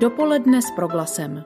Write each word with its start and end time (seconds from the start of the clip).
Dopoledne 0.00 0.62
s 0.62 0.70
proglasem. 0.76 1.44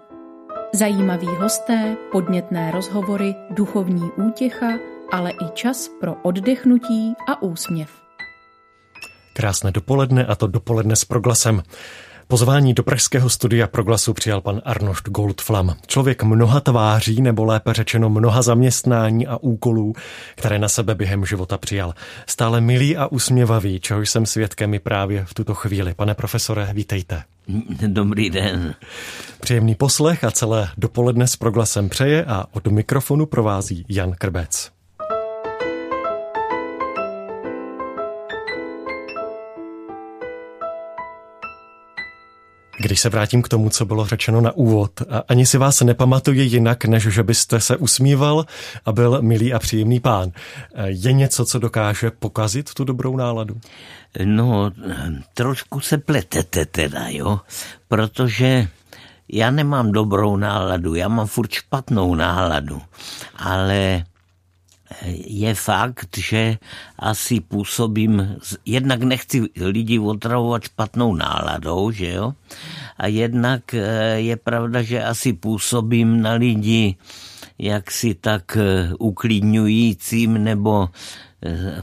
Zajímaví 0.75 1.27
hosté, 1.27 1.97
podnětné 2.13 2.71
rozhovory, 2.71 3.35
duchovní 3.51 4.11
útěcha, 4.17 4.67
ale 5.13 5.31
i 5.31 5.51
čas 5.55 5.89
pro 6.01 6.15
oddechnutí 6.23 7.15
a 7.29 7.43
úsměv. 7.43 7.91
Krásné 9.33 9.71
dopoledne 9.71 10.27
a 10.27 10.35
to 10.35 10.47
dopoledne 10.47 10.97
s 10.97 11.05
proglasem. 11.05 11.63
Pozvání 12.29 12.75
do 12.75 12.83
pražského 12.83 13.31
studia 13.31 13.67
proglasu 13.67 14.15
přijal 14.15 14.41
pan 14.41 14.63
Arnošt 14.65 15.09
Goldflam. 15.09 15.77
Člověk 15.87 16.23
mnoha 16.23 16.61
tváří, 16.61 17.23
nebo 17.23 17.45
lépe 17.45 17.75
řečeno 17.75 18.11
mnoha 18.11 18.43
zaměstnání 18.43 19.27
a 19.27 19.37
úkolů, 19.37 19.93
které 20.37 20.59
na 20.59 20.69
sebe 20.69 20.95
během 20.95 21.25
života 21.25 21.59
přijal. 21.59 21.95
Stále 22.27 22.61
milý 22.61 22.97
a 22.97 23.07
usměvavý, 23.07 23.81
čeho 23.81 24.01
jsem 24.01 24.27
svědkem 24.27 24.75
i 24.75 24.79
právě 24.79 25.25
v 25.25 25.35
tuto 25.35 25.55
chvíli. 25.55 25.95
Pane 25.95 26.15
profesore, 26.15 26.69
vítejte. 26.73 27.23
Dobrý 27.87 28.31
den. 28.31 28.75
Příjemný 29.41 29.75
poslech 29.75 30.25
a 30.25 30.31
celé 30.31 30.69
dopoledne 30.79 31.27
s 31.27 31.37
proglasem 31.37 31.89
přeje 31.89 32.25
a 32.25 32.47
od 32.53 32.67
mikrofonu 32.67 33.27
provází 33.27 33.85
Jan 33.89 34.13
Krbec. 34.13 34.71
Když 42.79 43.01
se 43.01 43.09
vrátím 43.09 43.43
k 43.43 43.49
tomu, 43.49 43.71
co 43.71 43.85
bylo 43.85 44.07
řečeno 44.07 44.41
na 44.41 44.53
úvod, 44.53 44.91
ani 45.29 45.47
si 45.47 45.59
vás 45.59 45.81
nepamatuje 45.81 46.43
jinak, 46.43 46.85
než 46.85 47.03
že 47.03 47.23
byste 47.23 47.61
se 47.61 47.77
usmíval 47.77 48.47
a 48.85 48.93
byl 48.93 49.23
milý 49.23 49.53
a 49.53 49.59
příjemný 49.59 50.01
pán. 50.01 50.31
Je 50.85 51.13
něco, 51.13 51.45
co 51.45 51.59
dokáže 51.59 52.11
pokazit 52.11 52.75
tu 52.75 52.85
dobrou 52.85 53.17
náladu? 53.17 53.61
No, 54.25 54.71
trošku 55.35 55.81
se 55.81 55.99
pletete 55.99 56.67
teda, 56.67 57.09
jo, 57.09 57.41
protože 57.89 58.69
já 59.29 59.51
nemám 59.51 59.93
dobrou 59.93 60.37
náladu, 60.37 60.95
já 60.95 61.09
mám 61.09 61.27
furt 61.27 61.51
špatnou 61.51 62.15
náladu, 62.15 62.83
ale 63.37 64.05
je 65.27 65.55
fakt, 65.55 66.19
že 66.19 66.59
asi 66.99 67.41
působím, 67.41 68.37
jednak 68.67 69.03
nechci 69.03 69.43
lidi 69.57 69.99
otravovat 69.99 70.63
špatnou 70.63 71.15
náladou, 71.15 71.91
že 71.91 72.13
jo, 72.13 72.33
a 72.99 73.07
jednak 73.07 73.75
eh, 73.75 74.21
je 74.21 74.37
pravda, 74.37 74.83
že 74.83 75.05
asi 75.05 75.33
působím 75.33 76.23
na 76.23 76.33
lidi 76.33 76.97
jaksi 77.59 78.15
tak 78.15 78.57
eh, 78.57 78.95
uklidňujícím 78.99 80.45
nebo 80.45 80.89
eh, 81.45 81.83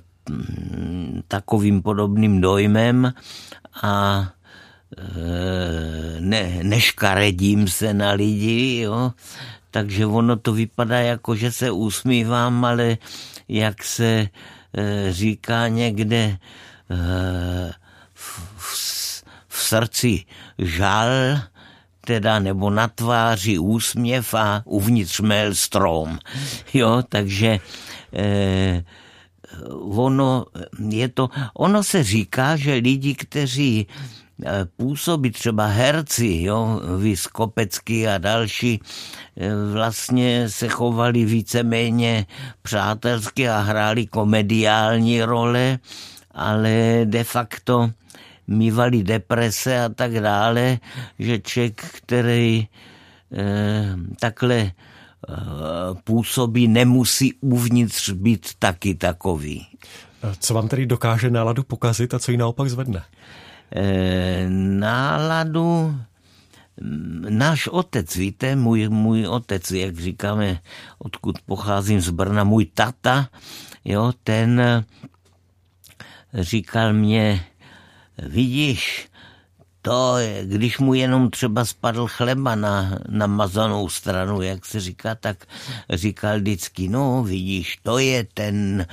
takovým 1.28 1.82
podobným 1.82 2.42
dojmem 2.42 3.14
a 3.82 4.26
ne, 6.20 6.60
neškaredím 6.64 7.68
se 7.68 7.94
na 7.94 8.12
lidi, 8.12 8.80
jo, 8.80 9.12
takže 9.72 10.06
ono 10.06 10.38
to 10.38 10.54
vypadá 10.54 11.00
jako, 11.00 11.36
že 11.36 11.52
se 11.52 11.72
usmívám, 11.72 12.66
ale 12.66 12.98
jak 13.48 13.84
se 13.84 14.06
e, 14.06 15.14
říká 15.14 15.68
někde 15.68 16.18
e, 16.18 16.38
v, 18.14 18.40
v, 18.58 19.24
v 19.48 19.64
srdci 19.64 20.26
žal, 20.58 21.10
teda 22.02 22.40
nebo 22.40 22.70
na 22.70 22.88
tváři 22.88 23.60
úsměv 23.60 24.34
a 24.34 24.62
uvnitř 24.66 25.20
měl 25.20 25.56
strom. 25.56 26.20
Jo, 26.74 27.04
takže 27.10 27.60
e, 28.14 28.84
ono 29.80 30.46
je 30.90 31.08
to, 31.10 31.30
ono 31.54 31.84
se 31.84 32.04
říká, 32.04 32.56
že 32.56 32.74
lidi, 32.74 33.16
kteří 33.16 33.88
Eh, 33.88 34.19
působí 34.78 35.32
třeba 35.32 35.66
herci, 35.66 36.42
jo, 36.42 36.82
Vyskopecký 36.98 38.08
a 38.08 38.18
další, 38.18 38.80
eh, 39.38 39.50
vlastně 39.74 40.50
se 40.50 40.68
chovali 40.68 41.26
víceméně 41.26 42.26
přátelsky 42.62 43.50
a 43.50 43.60
hráli 43.60 44.06
komediální 44.08 45.24
role, 45.24 45.80
ale 46.32 47.02
de 47.06 47.24
facto 47.24 47.90
mývali 48.48 49.04
deprese 49.04 49.84
a 49.84 49.90
tak 49.90 50.14
dále, 50.14 50.80
že 51.20 51.40
člověk, 51.40 51.86
který 51.86 52.68
eh, 53.32 53.96
takhle 54.20 54.56
eh, 54.58 54.72
působí, 56.04 56.68
nemusí 56.68 57.34
uvnitř 57.42 58.10
být 58.10 58.50
taky 58.60 58.96
takový. 58.96 59.68
Co 60.40 60.54
vám 60.54 60.68
tedy 60.68 60.86
dokáže 60.86 61.30
náladu 61.30 61.64
pokazit 61.64 62.14
a 62.14 62.20
co 62.20 62.32
ji 62.32 62.38
naopak 62.38 62.70
zvedne? 62.70 63.04
Eh, 63.04 63.49
náladu 64.50 66.00
náš 67.30 67.68
otec, 67.68 68.16
víte, 68.16 68.56
můj, 68.56 68.90
můj 68.90 69.28
otec, 69.28 69.72
jak 69.72 70.00
říkáme, 70.00 70.60
odkud 71.00 71.36
pocházím 71.46 72.02
z 72.02 72.10
Brna, 72.10 72.44
můj 72.44 72.66
tata, 72.66 73.30
jo, 73.86 74.14
ten 74.24 74.62
říkal 76.34 76.94
mě, 76.94 77.46
vidíš, 78.18 79.10
to, 79.82 80.16
když 80.44 80.80
mu 80.80 80.94
jenom 80.94 81.30
třeba 81.30 81.66
spadl 81.66 82.08
chleba 82.08 82.56
na, 82.56 83.00
na 83.10 83.28
mazanou 83.28 83.90
stranu, 83.90 84.42
jak 84.42 84.66
se 84.66 84.80
říká, 84.80 85.16
tak 85.16 85.46
říkal 85.90 86.40
vždycky, 86.40 86.90
no 86.90 87.24
vidíš, 87.24 87.78
to 87.84 87.98
je 87.98 88.28
ten, 88.34 88.86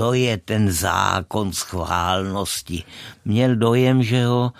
to 0.00 0.16
je 0.16 0.32
ten 0.40 0.72
zákon 0.72 1.52
schválnosti. 1.52 2.84
Měl 3.24 3.56
dojem, 3.56 4.02
že 4.02 4.24
ho 4.24 4.52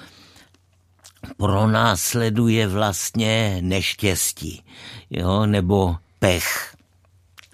pronásleduje 1.36 2.68
vlastně 2.68 3.58
neštěstí, 3.60 4.64
jo, 5.10 5.46
nebo 5.46 5.96
pech, 6.18 6.76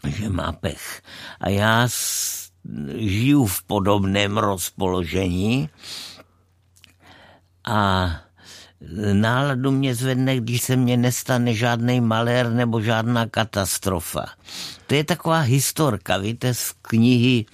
že 0.06 0.28
má 0.28 0.52
pech. 0.52 1.02
A 1.40 1.48
já 1.48 1.88
žiju 2.98 3.46
v 3.46 3.62
podobném 3.62 4.38
rozpoložení 4.38 5.70
a 7.64 8.10
náladu 9.12 9.70
mě 9.70 9.94
zvedne, 9.94 10.36
když 10.36 10.62
se 10.62 10.76
mně 10.76 10.96
nestane 10.96 11.54
žádný 11.54 12.00
malér 12.00 12.50
nebo 12.50 12.80
žádná 12.80 13.26
katastrofa. 13.26 14.26
To 14.86 14.94
je 14.94 15.04
taková 15.04 15.38
historka, 15.38 16.18
víte, 16.18 16.54
z 16.54 16.74
knihy 16.82 17.46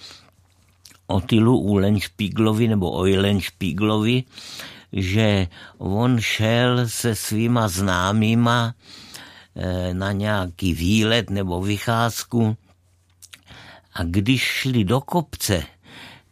Otilu 1.06 1.58
Uhlenspieglovi 1.58 2.68
nebo 2.68 3.02
Eulenspieglovi, 3.02 4.24
že 4.92 5.48
on 5.78 6.20
šel 6.20 6.88
se 6.88 7.14
svýma 7.14 7.68
známýma 7.68 8.74
eh, 9.56 9.94
na 9.94 10.12
nějaký 10.12 10.74
výlet 10.74 11.30
nebo 11.30 11.62
vycházku 11.62 12.56
a 13.94 14.02
když 14.04 14.42
šli 14.42 14.84
do 14.84 15.00
kopce, 15.00 15.62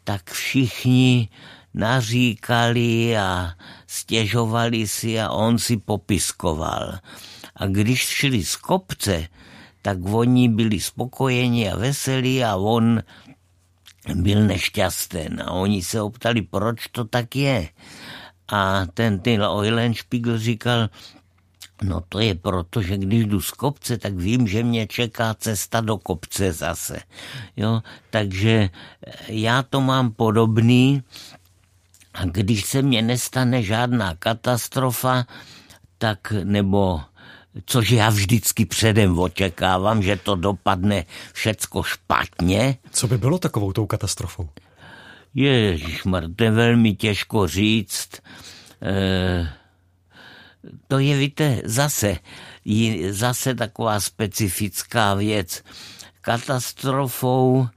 tak 0.04 0.30
všichni 0.30 1.28
naříkali 1.74 3.16
a 3.16 3.54
stěžovali 3.86 4.88
si 4.88 5.20
a 5.20 5.30
on 5.30 5.58
si 5.58 5.76
popiskoval. 5.76 6.98
A 7.56 7.66
když 7.66 8.00
šli 8.00 8.44
z 8.44 8.56
kopce, 8.56 9.28
tak 9.82 9.98
oni 10.02 10.48
byli 10.48 10.80
spokojeni 10.80 11.70
a 11.70 11.76
veselí 11.76 12.44
a 12.44 12.56
on 12.56 13.02
byl 14.14 14.46
nešťastný 14.46 15.44
a 15.44 15.50
oni 15.50 15.82
se 15.82 16.00
optali, 16.00 16.42
proč 16.42 16.86
to 16.92 17.04
tak 17.04 17.36
je. 17.36 17.68
A 18.48 18.86
ten, 18.94 19.20
ten 19.20 19.42
Eulenspiegel 19.42 20.38
říkal, 20.38 20.88
no 21.82 22.00
to 22.08 22.18
je 22.20 22.34
proto, 22.34 22.82
že 22.82 22.98
když 22.98 23.26
jdu 23.26 23.40
z 23.40 23.50
kopce, 23.50 23.98
tak 23.98 24.14
vím, 24.14 24.46
že 24.46 24.62
mě 24.62 24.86
čeká 24.86 25.34
cesta 25.34 25.80
do 25.80 25.98
kopce 25.98 26.52
zase. 26.52 27.00
Jo, 27.56 27.82
takže 28.10 28.70
já 29.28 29.62
to 29.62 29.80
mám 29.80 30.12
podobný 30.12 31.02
a 32.14 32.24
když 32.24 32.64
se 32.64 32.82
mně 32.82 33.02
nestane 33.02 33.62
žádná 33.62 34.14
katastrofa, 34.14 35.26
tak 35.98 36.32
nebo 36.44 37.00
což 37.66 37.90
já 37.90 38.10
vždycky 38.10 38.64
předem 38.64 39.18
očekávám, 39.18 40.02
že 40.02 40.16
to 40.16 40.34
dopadne 40.34 41.04
všecko 41.32 41.82
špatně. 41.82 42.76
Co 42.90 43.08
by 43.08 43.18
bylo 43.18 43.38
takovou 43.38 43.72
tou 43.72 43.86
katastrofou? 43.86 44.48
Ježišmar, 45.34 46.24
to 46.36 46.44
je 46.44 46.50
velmi 46.50 46.94
těžko 46.94 47.48
říct. 47.48 48.08
E, 48.82 49.52
to 50.88 50.98
je, 50.98 51.18
víte, 51.18 51.62
zase, 51.64 52.18
zase 53.10 53.54
taková 53.54 54.00
specifická 54.00 55.14
věc. 55.14 55.62
Katastrofou 56.20 57.68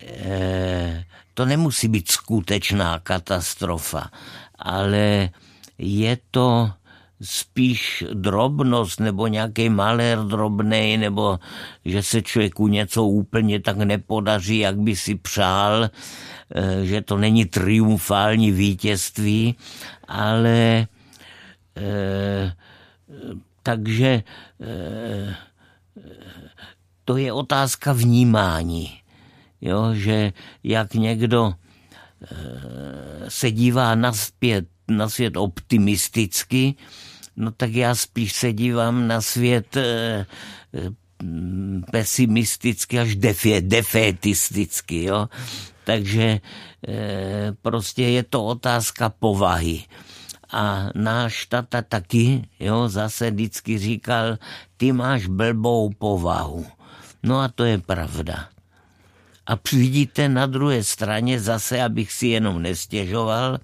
e, 0.00 1.04
to 1.34 1.44
nemusí 1.46 1.88
být 1.88 2.10
skutečná 2.10 2.98
katastrofa, 2.98 4.10
ale 4.58 5.30
je 5.78 6.18
to 6.30 6.72
spíš 7.22 8.04
drobnost 8.12 9.00
nebo 9.00 9.26
nějaký 9.26 9.68
malér 9.68 10.18
drobný, 10.18 10.96
nebo 10.96 11.38
že 11.84 12.02
se 12.02 12.22
člověku 12.22 12.68
něco 12.68 13.04
úplně 13.04 13.60
tak 13.60 13.76
nepodaří, 13.76 14.58
jak 14.58 14.78
by 14.78 14.96
si 14.96 15.14
přál, 15.14 15.84
eh, 15.84 16.84
že 16.84 17.00
to 17.02 17.16
není 17.16 17.44
triumfální 17.44 18.50
vítězství, 18.52 19.54
ale 20.08 20.86
eh, 21.76 22.52
takže 23.62 24.22
to 27.04 27.16
je 27.16 27.32
otázka 27.32 27.92
vnímání. 27.92 29.00
Jo, 29.60 29.94
že 29.94 30.32
jak 30.64 30.94
někdo 30.94 31.54
se 33.28 33.50
dívá 33.50 33.94
na, 33.94 34.12
zpět, 34.12 34.66
na 34.88 35.08
svět 35.08 35.36
optimisticky, 35.36 36.74
no 37.36 37.50
tak 37.50 37.72
já 37.72 37.94
spíš 37.94 38.32
se 38.32 38.52
dívám 38.52 39.08
na 39.08 39.20
svět 39.20 39.76
pesimisticky 41.92 42.98
až 42.98 43.16
defe, 43.16 43.60
defetisticky. 43.60 45.04
Jo? 45.04 45.28
Takže 45.84 46.40
prostě 47.62 48.02
je 48.02 48.22
to 48.22 48.44
otázka 48.44 49.08
povahy. 49.08 49.84
A 50.50 50.90
náš 50.94 51.46
tata 51.46 51.82
taky, 51.82 52.48
jo, 52.60 52.88
zase 52.88 53.30
vždycky 53.30 53.78
říkal, 53.78 54.38
ty 54.76 54.92
máš 54.92 55.26
blbou 55.26 55.90
povahu. 55.98 56.66
No 57.22 57.40
a 57.40 57.48
to 57.48 57.64
je 57.64 57.78
pravda. 57.78 58.48
A 59.46 59.58
vidíte 59.72 60.28
na 60.28 60.46
druhé 60.46 60.84
straně 60.84 61.40
zase, 61.40 61.82
abych 61.82 62.12
si 62.12 62.26
jenom 62.26 62.62
nestěžoval, 62.62 63.58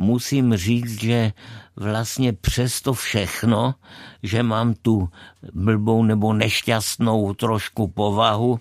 musím 0.00 0.56
říct, 0.56 1.00
že 1.00 1.32
vlastně 1.76 2.32
přesto 2.32 2.92
všechno, 2.92 3.74
že 4.22 4.42
mám 4.42 4.74
tu 4.74 5.08
blbou 5.52 6.02
nebo 6.02 6.32
nešťastnou 6.32 7.34
trošku 7.34 7.88
povahu, 7.88 8.60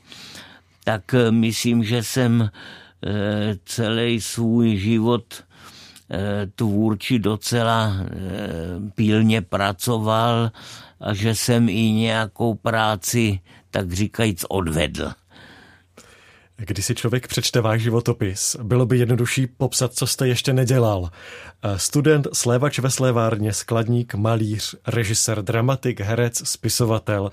tak 0.84 1.16
myslím, 1.30 1.84
že 1.84 2.04
jsem 2.04 2.50
eh, 2.50 3.56
celý 3.66 4.22
svůj 4.22 4.78
život 4.78 5.24
Eh, 6.12 6.48
tvůrči 6.56 7.20
docela 7.20 7.94
eh, 8.02 8.08
pílně 8.96 9.42
pracoval 9.42 10.52
a 11.00 11.14
že 11.14 11.36
jsem 11.36 11.70
i 11.70 11.92
nějakou 11.92 12.54
práci, 12.54 13.40
tak 13.72 13.94
říkajíc, 13.94 14.46
odvedl. 14.50 15.12
Když 16.66 16.86
si 16.86 16.96
člověk 16.96 17.28
přečte 17.28 17.62
váš 17.62 17.82
životopis, 17.82 18.56
bylo 18.64 18.86
by 18.86 18.98
jednodušší 18.98 19.48
popsat, 19.48 19.94
co 19.94 20.08
jste 20.08 20.28
ještě 20.28 20.54
nedělal. 20.54 21.10
Eh, 21.64 21.80
student, 21.80 22.28
slévač 22.34 22.80
ve 22.80 22.90
slévárně, 22.90 23.54
skladník, 23.54 24.16
malíř, 24.16 24.76
režisér, 24.88 25.42
dramatik, 25.42 26.00
herec, 26.00 26.50
spisovatel. 26.50 27.32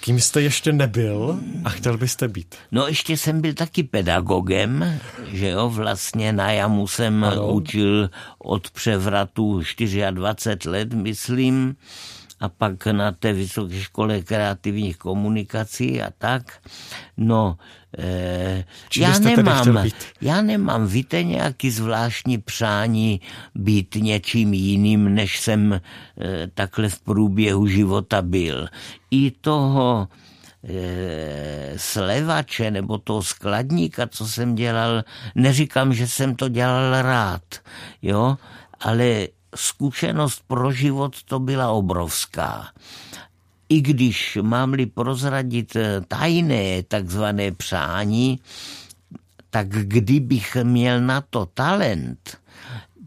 Kým 0.00 0.20
jste 0.20 0.42
ještě 0.42 0.72
nebyl 0.72 1.40
a 1.64 1.70
chtěl 1.70 1.98
byste 1.98 2.28
být? 2.28 2.54
No 2.72 2.86
ještě 2.86 3.16
jsem 3.16 3.40
byl 3.40 3.54
taky 3.54 3.82
pedagogem, 3.82 5.00
že 5.32 5.48
jo, 5.48 5.70
vlastně 5.70 6.32
na 6.32 6.52
jamu 6.52 6.86
jsem 6.86 7.24
ano. 7.24 7.52
učil 7.52 8.10
od 8.38 8.70
převratu 8.70 9.60
24 10.10 10.68
let, 10.70 10.92
myslím, 10.92 11.76
a 12.40 12.48
pak 12.48 12.86
na 12.86 13.12
té 13.12 13.32
vysoké 13.32 13.80
škole 13.80 14.20
kreativních 14.22 14.96
komunikací 14.96 16.02
a 16.02 16.10
tak. 16.18 16.52
No, 17.16 17.58
Eh, 17.96 18.64
já 18.96 19.18
nemám, 19.18 19.88
já 20.20 20.40
nemám, 20.40 20.86
víte, 20.86 21.24
nějaký 21.24 21.70
zvláštní 21.70 22.38
přání 22.38 23.20
být 23.54 23.94
něčím 23.94 24.54
jiným, 24.54 25.14
než 25.14 25.40
jsem 25.40 25.72
eh, 25.72 25.80
takhle 26.54 26.88
v 26.88 27.00
průběhu 27.00 27.66
života 27.66 28.22
byl. 28.22 28.68
I 29.10 29.30
toho 29.30 30.08
eh, 30.64 31.72
slevače 31.76 32.70
nebo 32.70 32.98
toho 32.98 33.22
skladníka, 33.22 34.06
co 34.06 34.28
jsem 34.28 34.54
dělal, 34.54 35.04
neříkám, 35.34 35.94
že 35.94 36.08
jsem 36.08 36.36
to 36.36 36.48
dělal 36.48 37.02
rád, 37.02 37.42
jo, 38.02 38.36
ale 38.80 39.28
zkušenost 39.54 40.42
pro 40.46 40.72
život 40.72 41.22
to 41.22 41.38
byla 41.38 41.70
obrovská 41.70 42.72
i 43.68 43.80
když 43.80 44.38
mám-li 44.42 44.86
prozradit 44.86 45.76
eh, 45.76 46.00
tajné 46.08 46.82
takzvané 46.82 47.52
přání, 47.52 48.40
tak 49.50 49.68
kdybych 49.68 50.56
měl 50.62 51.00
na 51.00 51.20
to 51.20 51.46
talent, 51.46 52.38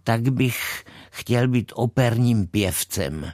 tak 0.04 0.22
bych 0.30 0.86
chtěl 1.12 1.48
být 1.48 1.72
operním 1.76 2.48
pěvcem. 2.48 3.32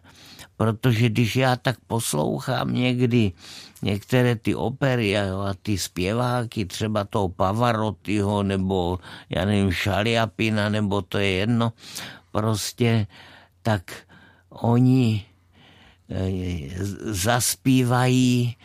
Protože 0.58 1.10
když 1.10 1.36
já 1.36 1.56
tak 1.56 1.78
poslouchám 1.88 2.74
někdy 2.74 3.32
některé 3.82 4.36
ty 4.36 4.56
opery 4.56 5.18
a 5.18 5.54
ty 5.62 5.78
zpěváky, 5.78 6.66
třeba 6.66 7.04
toho 7.04 7.30
Pavarottiho 7.30 8.44
nebo 8.44 9.00
já 9.30 9.46
nevím, 9.46 9.72
Šaliapina, 9.72 10.70
nebo 10.70 11.02
to 11.02 11.18
je 11.18 11.30
jedno, 11.30 11.74
prostě 12.38 13.08
tak 13.62 13.92
oni 14.50 15.26
zaspívají, 17.02 18.56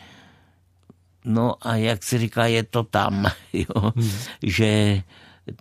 no 1.25 1.55
a 1.61 1.75
jak 1.75 2.03
se 2.03 2.19
říká, 2.19 2.45
je 2.45 2.63
to 2.63 2.83
tam, 2.83 3.25
jo? 3.53 3.93
Hmm. 3.95 4.11
že 4.43 5.01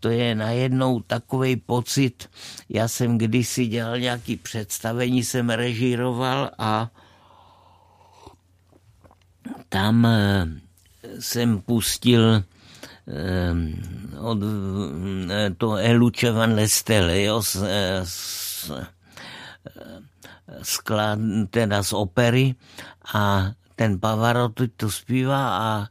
to 0.00 0.08
je 0.08 0.34
najednou 0.34 1.00
takový 1.00 1.56
pocit, 1.56 2.30
já 2.68 2.88
jsem 2.88 3.18
kdysi 3.18 3.66
dělal 3.66 3.98
nějaký 3.98 4.36
představení, 4.36 5.24
jsem 5.24 5.50
režíroval 5.50 6.50
a 6.58 6.90
tam 9.68 10.06
eh, 10.06 10.46
jsem 11.20 11.60
pustil 11.60 12.34
eh, 12.34 12.51
od 14.18 14.38
eh, 15.30 15.50
to 15.58 15.76
Eluče 15.76 16.30
van 16.30 16.54
Lestele, 16.54 17.22
jo, 17.22 17.42
s, 17.42 17.56
s, 18.04 18.72
sklad, 20.62 21.18
teda 21.50 21.82
z 21.82 21.92
opery 21.92 22.54
a 23.14 23.52
ten 23.76 23.98
Pavarotti 23.98 24.68
to 24.68 24.90
zpívá 24.90 25.58
a 25.58 25.88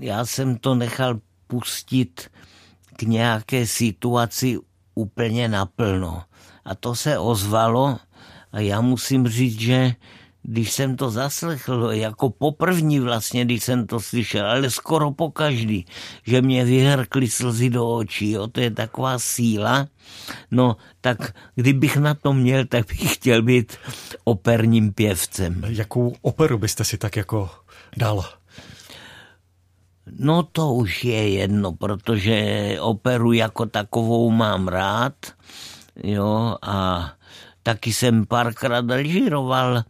já 0.00 0.26
jsem 0.26 0.58
to 0.58 0.74
nechal 0.74 1.20
pustit 1.46 2.30
k 2.96 3.02
nějaké 3.02 3.66
situaci 3.66 4.58
úplně 4.94 5.48
naplno. 5.48 6.22
A 6.64 6.74
to 6.74 6.94
se 6.94 7.18
ozvalo 7.18 7.98
a 8.52 8.60
já 8.60 8.80
musím 8.80 9.28
říct, 9.28 9.60
že 9.60 9.94
když 10.42 10.72
jsem 10.72 10.96
to 10.96 11.10
zaslechl, 11.10 11.90
jako 11.92 12.30
poprvní 12.30 13.00
vlastně, 13.00 13.44
když 13.44 13.64
jsem 13.64 13.86
to 13.86 14.00
slyšel, 14.00 14.50
ale 14.50 14.70
skoro 14.70 15.10
po 15.10 15.30
každý, 15.30 15.86
že 16.26 16.42
mě 16.42 16.64
vyhrkly 16.64 17.28
slzy 17.28 17.70
do 17.70 17.88
očí, 17.88 18.30
jo, 18.30 18.46
to 18.46 18.60
je 18.60 18.70
taková 18.70 19.18
síla. 19.18 19.88
No, 20.50 20.76
tak 21.00 21.34
kdybych 21.54 21.96
na 21.96 22.14
to 22.14 22.32
měl, 22.32 22.64
tak 22.64 22.86
bych 22.86 23.14
chtěl 23.14 23.42
být 23.42 23.76
operním 24.24 24.92
pěvcem. 24.92 25.62
Jakou 25.68 26.16
operu 26.22 26.58
byste 26.58 26.84
si 26.84 26.98
tak 26.98 27.16
jako 27.16 27.50
dal? 27.96 28.24
No 30.18 30.42
to 30.42 30.72
už 30.72 31.04
je 31.04 31.28
jedno, 31.28 31.72
protože 31.72 32.76
operu 32.80 33.32
jako 33.32 33.66
takovou 33.66 34.30
mám 34.30 34.68
rád, 34.68 35.14
jo, 36.04 36.56
a 36.62 37.10
taky 37.62 37.92
jsem 37.92 38.26
párkrát 38.26 38.84
režíroval 38.90 39.82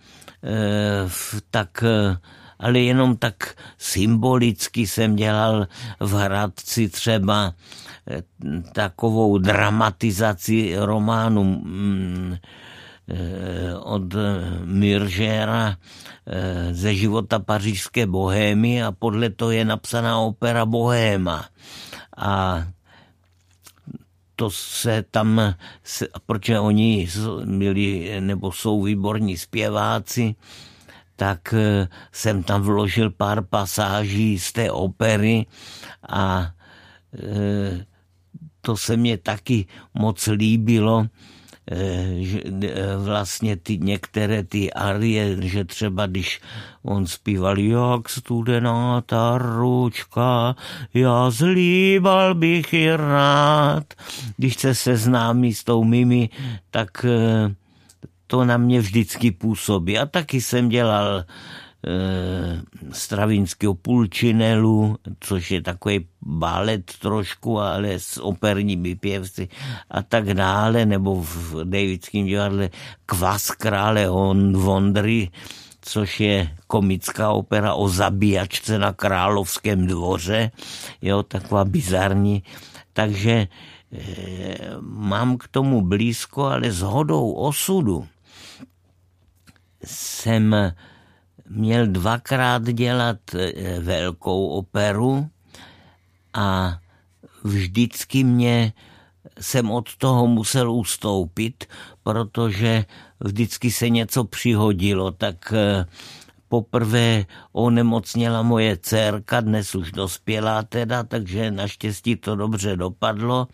tak 1.50 1.82
eh, 1.82 2.16
ale 2.60 2.78
jenom 2.80 3.16
tak 3.16 3.54
symbolicky 3.78 4.86
jsem 4.86 5.16
dělal 5.16 5.66
v 6.00 6.12
Hradci 6.12 6.88
třeba 6.88 7.52
eh, 8.06 8.22
takovou 8.72 9.38
dramatizaci 9.38 10.74
románu 10.76 11.44
mm, 11.44 12.36
od 13.82 14.14
Miržera 14.64 15.76
ze 16.70 16.94
života 16.94 17.38
pařížské 17.38 18.06
bohémy 18.06 18.84
a 18.84 18.92
podle 18.92 19.30
toho 19.30 19.50
je 19.50 19.64
napsaná 19.64 20.18
opera 20.18 20.66
Bohéma. 20.66 21.44
A 22.16 22.64
to 24.40 24.50
se 24.50 25.04
tam, 25.10 25.54
protože 26.26 26.60
oni 26.60 27.08
byli 27.44 28.20
nebo 28.20 28.52
jsou 28.52 28.82
výborní 28.82 29.36
zpěváci, 29.36 30.34
tak 31.16 31.54
eh, 31.54 31.88
jsem 32.12 32.42
tam 32.42 32.62
vložil 32.62 33.10
pár 33.10 33.44
pasáží 33.44 34.38
z 34.38 34.52
té 34.52 34.70
opery 34.70 35.46
a 36.08 36.52
eh, 37.12 37.84
to 38.60 38.76
se 38.76 38.96
mě 38.96 39.18
taky 39.18 39.66
moc 39.94 40.26
líbilo, 40.26 41.06
vlastně 42.96 43.56
ty 43.56 43.78
některé 43.78 44.44
ty 44.44 44.72
arie, 44.72 45.48
že 45.48 45.64
třeba 45.64 46.06
když 46.06 46.40
on 46.82 47.06
zpíval 47.06 47.58
jak 47.58 48.08
studená 48.08 49.00
ta 49.00 49.38
ručka, 49.38 50.56
já 50.94 51.30
zlíbal 51.30 52.34
bych 52.34 52.72
ji 52.72 52.96
rád. 52.96 53.94
Když 54.36 54.54
se 54.56 54.74
seznámí 54.74 55.54
s 55.54 55.64
tou 55.64 55.84
mimi, 55.84 56.28
tak 56.70 57.04
eh, 57.04 57.54
to 58.26 58.44
na 58.44 58.56
mě 58.56 58.80
vždycky 58.80 59.30
působí. 59.30 59.98
A 59.98 60.06
taky 60.06 60.40
jsem 60.40 60.68
dělal 60.68 61.24
Stravinského 62.92 63.74
Pulčinelu, 63.74 64.96
což 65.20 65.50
je 65.50 65.62
takový 65.62 66.06
balet 66.22 66.92
trošku, 66.98 67.60
ale 67.60 67.98
s 67.98 68.22
operními 68.22 68.94
pěvci 68.94 69.48
a 69.90 70.02
tak 70.02 70.34
dále, 70.34 70.86
nebo 70.86 71.22
v 71.22 71.64
Davidském 71.64 72.26
divadle 72.26 72.70
Kvas 73.06 73.50
krále 73.50 74.08
Vondry, 74.52 75.30
což 75.80 76.20
je 76.20 76.56
komická 76.66 77.30
opera 77.30 77.74
o 77.74 77.88
zabíjačce 77.88 78.78
na 78.78 78.92
královském 78.92 79.86
dvoře, 79.86 80.50
jo, 81.02 81.22
taková 81.22 81.64
bizarní. 81.64 82.42
Takže 82.92 83.32
e, 83.32 83.48
mám 84.80 85.38
k 85.38 85.48
tomu 85.48 85.82
blízko, 85.82 86.44
ale 86.44 86.72
s 86.72 86.80
hodou 86.80 87.32
osudu 87.32 88.06
jsem 89.84 90.72
měl 91.50 91.86
dvakrát 91.86 92.62
dělat 92.62 93.18
eh, 93.34 93.80
velkou 93.80 94.48
operu 94.48 95.28
a 96.34 96.78
vždycky 97.44 98.24
mě 98.24 98.72
jsem 99.40 99.70
od 99.70 99.96
toho 99.96 100.26
musel 100.26 100.72
ustoupit, 100.72 101.64
protože 102.02 102.84
vždycky 103.20 103.70
se 103.70 103.88
něco 103.88 104.24
přihodilo, 104.24 105.10
tak 105.10 105.52
eh, 105.52 105.86
poprvé 106.48 107.24
onemocněla 107.52 108.42
moje 108.42 108.76
dcerka, 108.76 109.40
dnes 109.40 109.74
už 109.74 109.92
dospělá 109.92 110.62
teda, 110.62 111.02
takže 111.02 111.50
naštěstí 111.50 112.16
to 112.16 112.36
dobře 112.36 112.76
dopadlo. 112.76 113.48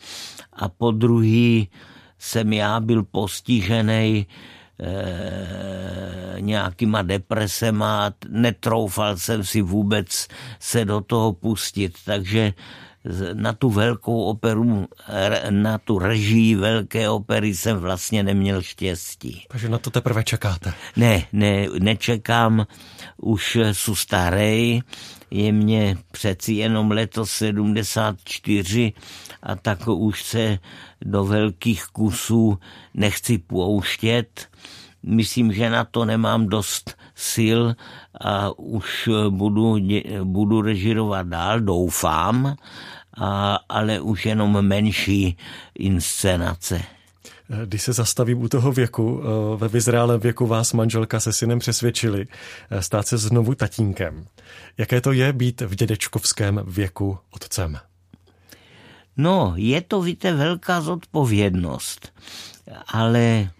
A 0.52 0.68
po 0.68 0.90
druhý 0.90 1.68
jsem 2.18 2.52
já 2.52 2.80
byl 2.80 3.02
postižený 3.02 4.26
e, 4.80 6.40
nějakýma 6.40 7.02
depresema, 7.02 8.12
netroufal 8.28 9.16
jsem 9.16 9.44
si 9.44 9.62
vůbec 9.62 10.28
se 10.60 10.84
do 10.84 11.00
toho 11.00 11.32
pustit, 11.32 11.98
takže 12.04 12.52
na 13.32 13.52
tu 13.52 13.70
velkou 13.70 14.22
operu, 14.22 14.86
na 15.50 15.78
tu 15.78 15.98
režii 15.98 16.56
velké 16.56 17.10
opery 17.10 17.54
jsem 17.54 17.78
vlastně 17.78 18.22
neměl 18.22 18.62
štěstí. 18.62 19.46
Takže 19.48 19.68
na 19.68 19.78
to 19.78 19.90
teprve 19.90 20.24
čekáte? 20.24 20.72
Ne, 20.96 21.26
ne, 21.32 21.66
nečekám, 21.78 22.66
už 23.16 23.58
jsou 23.72 23.94
starý, 23.94 24.80
je 25.30 25.52
mě 25.52 25.96
přeci 26.12 26.52
jenom 26.52 26.90
letos 26.90 27.30
74 27.30 28.92
a 29.42 29.56
tak 29.56 29.88
už 29.88 30.22
se 30.22 30.58
do 31.04 31.24
velkých 31.24 31.84
kusů 31.84 32.58
nechci 32.94 33.38
pouštět. 33.38 34.48
Myslím, 35.02 35.52
že 35.52 35.70
na 35.70 35.84
to 35.84 36.04
nemám 36.04 36.46
dost 36.46 36.96
sil 37.32 37.60
a 38.20 38.58
už 38.58 39.08
budu, 39.30 39.76
budu 40.24 40.60
režirovat 40.60 41.26
dál, 41.26 41.60
doufám, 41.60 42.56
a, 43.20 43.58
ale 43.68 44.00
už 44.00 44.26
jenom 44.26 44.62
menší 44.62 45.36
inscenace. 45.74 46.95
Když 47.64 47.82
se 47.82 47.92
zastavím 47.92 48.42
u 48.42 48.48
toho 48.48 48.72
věku, 48.72 49.22
eh, 49.22 49.56
ve 49.56 49.68
vyzrálém 49.68 50.20
věku 50.20 50.46
vás 50.46 50.72
manželka 50.72 51.20
se 51.20 51.32
synem 51.32 51.58
přesvědčili 51.58 52.26
eh, 52.70 52.82
stát 52.82 53.06
se 53.06 53.18
znovu 53.18 53.54
tatínkem. 53.54 54.26
Jaké 54.78 55.00
to 55.00 55.12
je 55.12 55.32
být 55.32 55.60
v 55.60 55.74
dědečkovském 55.74 56.60
věku 56.66 57.18
otcem? 57.30 57.78
No, 59.16 59.52
je 59.56 59.80
to, 59.80 60.02
víte, 60.02 60.34
velká 60.34 60.80
zodpovědnost, 60.80 62.12
ale 62.86 63.20
e, 63.20 63.50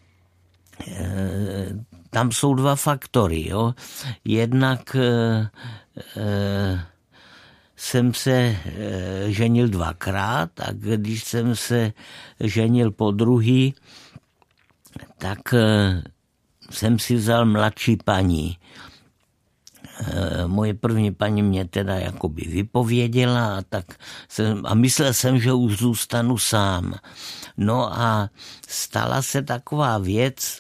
tam 2.10 2.32
jsou 2.32 2.54
dva 2.54 2.76
faktory. 2.76 3.48
Jo? 3.48 3.74
Jednak 4.24 4.96
e, 4.96 5.08
e, 6.16 6.86
jsem 7.76 8.14
se 8.14 8.32
e, 8.32 8.56
ženil 9.26 9.68
dvakrát 9.68 10.60
a 10.60 10.72
když 10.72 11.24
jsem 11.24 11.56
se 11.56 11.92
ženil 12.40 12.90
po 12.90 13.10
druhý, 13.10 13.74
tak 15.18 15.54
e, 15.54 16.02
jsem 16.70 16.98
si 16.98 17.14
vzal 17.14 17.46
mladší 17.46 17.96
paní. 17.96 18.58
E, 20.00 20.46
moje 20.46 20.74
první 20.74 21.14
paní 21.14 21.42
mě 21.42 21.64
teda 21.64 21.94
jakoby 21.94 22.42
vypověděla 22.42 23.56
a, 23.56 23.62
tak 23.62 23.84
jsem, 24.28 24.62
a 24.66 24.74
myslel 24.74 25.14
jsem, 25.14 25.40
že 25.40 25.52
už 25.52 25.78
zůstanu 25.78 26.38
sám. 26.38 26.94
No 27.56 28.00
a 28.00 28.30
stala 28.68 29.22
se 29.22 29.42
taková 29.42 29.98
věc, 29.98 30.58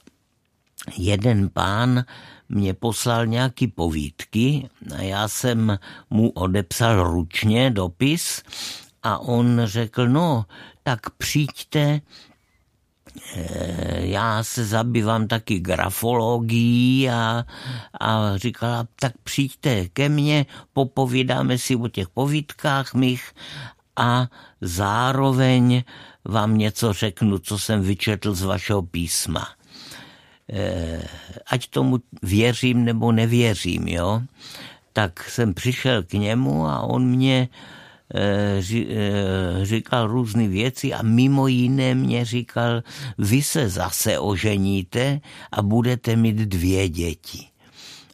jeden 0.96 1.48
pán 1.48 2.04
mě 2.48 2.74
poslal 2.74 3.26
nějaký 3.26 3.66
povídky 3.66 4.68
a 4.98 5.02
já 5.02 5.28
jsem 5.28 5.78
mu 6.10 6.30
odepsal 6.30 7.02
ručně 7.02 7.70
dopis 7.70 8.42
a 9.02 9.18
on 9.18 9.60
řekl, 9.64 10.08
no, 10.08 10.44
tak 10.82 11.10
přijďte, 11.10 12.00
eh, 13.34 14.06
já 14.06 14.44
se 14.44 14.64
zabývám 14.64 15.28
taky 15.28 15.58
grafologií 15.58 17.10
a, 17.10 17.44
a 18.00 18.36
říkala, 18.36 18.86
tak 19.00 19.12
přijďte 19.24 19.88
ke 19.88 20.08
mně, 20.08 20.46
popovídáme 20.72 21.58
si 21.58 21.76
o 21.76 21.88
těch 21.88 22.08
povídkách 22.08 22.94
mých 22.94 23.32
a 23.96 24.28
zároveň 24.60 25.82
vám 26.24 26.58
něco 26.58 26.92
řeknu, 26.92 27.38
co 27.38 27.58
jsem 27.58 27.82
vyčetl 27.82 28.34
z 28.34 28.42
vašeho 28.42 28.82
písma. 28.82 29.48
Eh, 30.52 31.02
ať 31.46 31.66
tomu 31.66 31.98
věřím 32.22 32.84
nebo 32.84 33.12
nevěřím, 33.12 33.88
jo, 33.88 34.22
tak 34.92 35.30
jsem 35.30 35.54
přišel 35.54 36.02
k 36.02 36.12
němu 36.12 36.66
a 36.66 36.80
on 36.80 37.06
mě 37.06 37.48
eh, 38.14 38.62
eh, 38.62 39.64
říkal 39.66 40.06
různé 40.06 40.48
věci 40.48 40.92
a 40.94 41.02
mimo 41.02 41.46
jiné 41.46 41.94
mě 41.94 42.24
říkal, 42.24 42.82
vy 43.18 43.42
se 43.42 43.68
zase 43.68 44.18
oženíte 44.18 45.20
a 45.52 45.62
budete 45.62 46.16
mít 46.16 46.36
dvě 46.36 46.88
děti. 46.88 47.46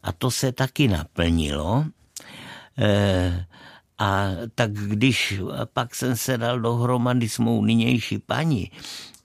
A 0.03 0.12
to 0.12 0.31
se 0.31 0.53
taky 0.53 0.89
naplnilo. 0.89 1.85
A 3.99 4.27
tak 4.55 4.73
když 4.73 5.41
pak 5.73 5.95
jsem 5.95 6.17
se 6.17 6.39
dal 6.39 6.61
dohromady 6.61 7.29
s 7.29 7.39
mou 7.39 7.65
nynější 7.65 8.19
paní, 8.19 8.71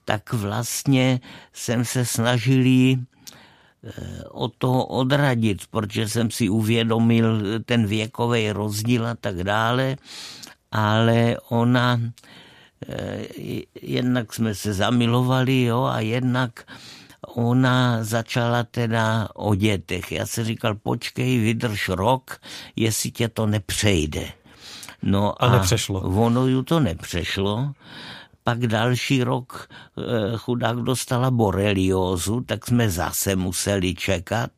tak 0.08 0.32
vlastně 0.32 1.20
jsem 1.52 1.84
se 1.84 2.04
snažil 2.04 2.64
eh, 2.64 3.04
od 4.30 4.56
toho 4.58 4.86
odradit, 4.86 5.66
protože 5.70 6.08
jsem 6.08 6.30
si 6.30 6.48
uvědomil 6.48 7.60
ten 7.64 7.86
věkový 7.86 8.52
rozdíl 8.52 9.06
a 9.06 9.14
tak 9.14 9.44
dále, 9.44 9.96
ale 10.72 11.36
ona, 11.48 12.00
eh, 12.88 13.28
jednak 13.82 14.32
jsme 14.32 14.54
se 14.54 14.72
zamilovali, 14.72 15.62
jo, 15.62 15.84
a 15.84 16.00
jednak 16.00 16.64
ona 17.36 18.04
začala 18.04 18.64
teda 18.64 19.28
o 19.34 19.54
dětech. 19.54 20.12
Já 20.12 20.26
se 20.26 20.44
říkal, 20.44 20.74
počkej, 20.74 21.38
vydrž 21.38 21.88
rok, 21.88 22.40
jestli 22.76 23.10
tě 23.10 23.28
to 23.28 23.46
nepřejde. 23.46 24.24
No 25.02 25.36
a, 25.36 25.46
a 25.46 25.52
nepřešlo. 25.52 26.00
ono 26.00 26.46
ju 26.46 26.62
to 26.62 26.80
nepřešlo 26.80 27.76
pak 28.48 28.66
další 28.66 29.24
rok 29.24 29.68
eh, 29.68 30.36
chudák 30.36 30.76
dostala 30.76 31.30
boreliózu, 31.30 32.40
tak 32.40 32.66
jsme 32.66 32.90
zase 32.90 33.36
museli 33.36 33.94
čekat. 33.94 34.50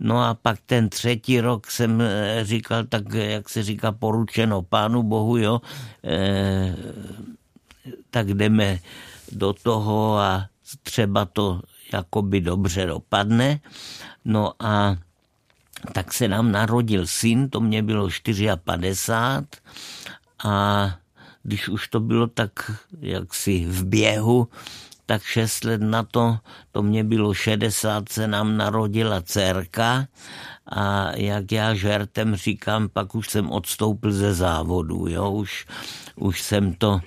No 0.00 0.22
a 0.22 0.34
pak 0.34 0.58
ten 0.66 0.88
třetí 0.88 1.40
rok 1.40 1.66
jsem 1.66 2.00
eh, 2.00 2.40
říkal, 2.42 2.84
tak 2.84 3.14
jak 3.14 3.48
se 3.48 3.62
říká, 3.62 3.92
poručeno 3.92 4.62
pánu 4.62 5.02
bohu, 5.02 5.36
jo, 5.36 5.60
eh, 6.04 6.76
tak 8.10 8.34
jdeme 8.34 8.78
do 9.32 9.52
toho 9.52 10.18
a 10.18 10.46
třeba 10.82 11.24
to 11.24 11.60
jakoby 11.92 12.40
dobře 12.40 12.86
dopadne. 12.86 13.60
No 14.24 14.52
a 14.62 14.96
tak 15.92 16.12
se 16.12 16.28
nám 16.28 16.52
narodil 16.52 17.06
syn, 17.06 17.50
to 17.50 17.60
mě 17.60 17.82
bylo 17.82 18.08
54 18.64 19.46
a 20.44 20.98
když 21.42 21.68
už 21.68 21.88
to 21.88 22.00
bylo 22.00 22.26
tak 22.26 22.70
jaksi 23.00 23.64
v 23.64 23.84
běhu, 23.84 24.48
tak 25.06 25.22
šest 25.22 25.64
let 25.64 25.80
na 25.80 26.02
to, 26.02 26.38
to 26.72 26.82
mě 26.82 27.04
bylo 27.04 27.34
60, 27.34 28.08
se 28.08 28.28
nám 28.28 28.56
narodila 28.56 29.22
dcerka 29.22 30.06
a 30.66 31.16
jak 31.16 31.52
já 31.52 31.74
žertem 31.74 32.36
říkám, 32.36 32.88
pak 32.88 33.14
už 33.14 33.28
jsem 33.28 33.50
odstoupil 33.50 34.12
ze 34.12 34.34
závodu, 34.34 35.06
jo, 35.08 35.30
už, 35.30 35.66
už 36.16 36.42
jsem 36.42 36.74
to 36.74 37.00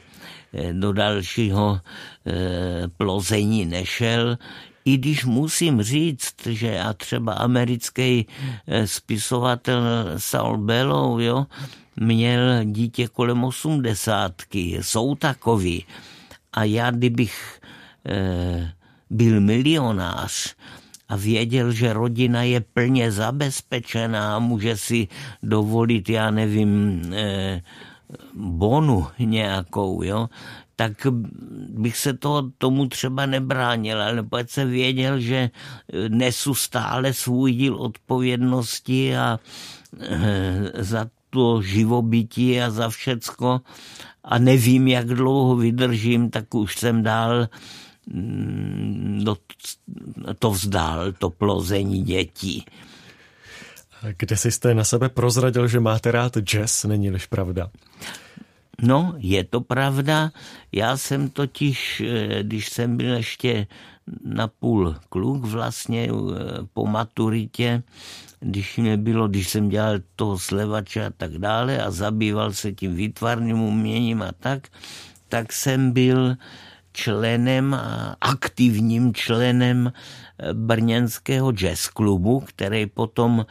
eh, 0.53 0.73
do 0.73 0.93
dalšího 0.93 1.79
e, 2.25 2.87
plození 2.87 3.65
nešel, 3.65 4.37
i 4.85 4.97
když 4.97 5.25
musím 5.25 5.81
říct, 5.81 6.47
že 6.49 6.79
a 6.79 6.93
třeba 6.93 7.33
americký 7.33 8.27
eh, 8.67 8.87
spisovatel 8.87 9.83
Saul 10.17 10.57
Bellow, 10.57 11.21
jo, 11.21 11.45
měl 11.95 12.63
dítě 12.63 13.07
kolem 13.07 13.43
osmdesátky, 13.43 14.79
jsou 14.81 15.15
takový. 15.15 15.85
A 16.53 16.63
já, 16.63 16.91
kdybych 16.91 17.61
e, 18.05 18.73
byl 19.09 19.41
milionář 19.41 20.55
a 21.09 21.15
věděl, 21.15 21.71
že 21.71 21.93
rodina 21.93 22.43
je 22.43 22.61
plně 22.61 23.11
zabezpečená 23.11 24.35
a 24.35 24.39
může 24.39 24.77
si 24.77 25.07
dovolit, 25.43 26.09
já 26.09 26.31
nevím, 26.31 27.01
eh, 27.13 27.61
bonu 28.35 29.07
nějakou, 29.19 30.03
jo, 30.03 30.29
tak 30.81 31.07
bych 31.69 31.97
se 31.97 32.13
toho, 32.13 32.51
tomu 32.57 32.87
třeba 32.87 33.25
nebránil, 33.25 34.01
ale 34.01 34.23
pak 34.23 34.49
se 34.49 34.65
věděl, 34.65 35.19
že 35.19 35.49
nesu 36.09 36.55
stále 36.55 37.13
svůj 37.13 37.53
díl 37.53 37.75
odpovědnosti 37.75 39.17
a 39.17 39.39
za 40.73 41.05
to 41.29 41.61
živobytí 41.61 42.61
a 42.61 42.69
za 42.69 42.89
všecko 42.89 43.61
a 44.23 44.37
nevím, 44.37 44.87
jak 44.87 45.07
dlouho 45.07 45.55
vydržím, 45.55 46.29
tak 46.29 46.55
už 46.55 46.77
jsem 46.77 47.03
dál 47.03 47.47
mm, 48.13 49.25
to 50.39 50.51
vzdál, 50.51 51.11
to 51.11 51.29
plození 51.29 52.01
dětí. 52.03 52.65
Kde 54.17 54.37
jste 54.37 54.73
na 54.73 54.83
sebe 54.83 55.09
prozradil, 55.09 55.67
že 55.67 55.79
máte 55.79 56.11
rád 56.11 56.37
jazz, 56.37 56.83
není-liž 56.83 57.25
pravda? 57.25 57.69
No, 58.79 59.13
je 59.17 59.43
to 59.43 59.61
pravda. 59.61 60.31
Já 60.71 60.97
jsem 60.97 61.29
totiž, 61.29 62.01
eh, 62.05 62.43
když 62.43 62.69
jsem 62.69 62.97
byl 62.97 63.13
ještě 63.15 63.67
na 64.23 64.47
půl 64.47 64.95
kluk 65.09 65.45
vlastně 65.45 66.09
eh, 66.09 66.13
po 66.73 66.85
maturitě, 66.85 67.83
když 68.39 68.77
mě 68.77 68.97
bylo, 68.97 69.27
když 69.27 69.49
jsem 69.49 69.69
dělal 69.69 69.99
toho 70.15 70.39
slevače 70.39 71.05
a 71.05 71.09
tak 71.09 71.37
dále 71.37 71.83
a 71.83 71.91
zabýval 71.91 72.53
se 72.53 72.71
tím 72.71 72.95
výtvarným 72.95 73.61
uměním 73.61 74.21
a 74.21 74.31
tak, 74.31 74.67
tak 75.29 75.53
jsem 75.53 75.91
byl 75.91 76.35
členem 76.93 77.77
aktivním 78.21 79.13
členem 79.13 79.91
eh, 79.91 80.53
brněnského 80.53 81.51
jazz 81.51 81.87
klubu, 81.87 82.39
který 82.39 82.85
potom 82.85 83.45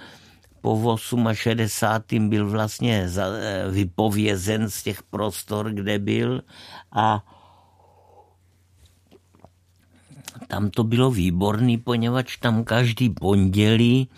po 0.61 0.97
68. 1.33 2.29
byl 2.29 2.51
vlastně 2.51 3.09
eh, 3.17 3.71
vypovězen 3.71 4.71
z 4.71 4.83
těch 4.83 5.03
prostor, 5.03 5.71
kde 5.71 5.99
byl 5.99 6.43
a 6.93 7.25
tam 10.49 10.71
to 10.71 10.85
bylo 10.85 11.11
výborný, 11.11 11.79
poněvadž 11.79 12.37
tam 12.37 12.65
každý 12.65 13.11
pondělí 13.11 14.09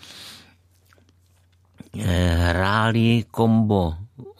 eh, 1.99 2.35
hráli 2.35 3.25
kombo 3.31 3.95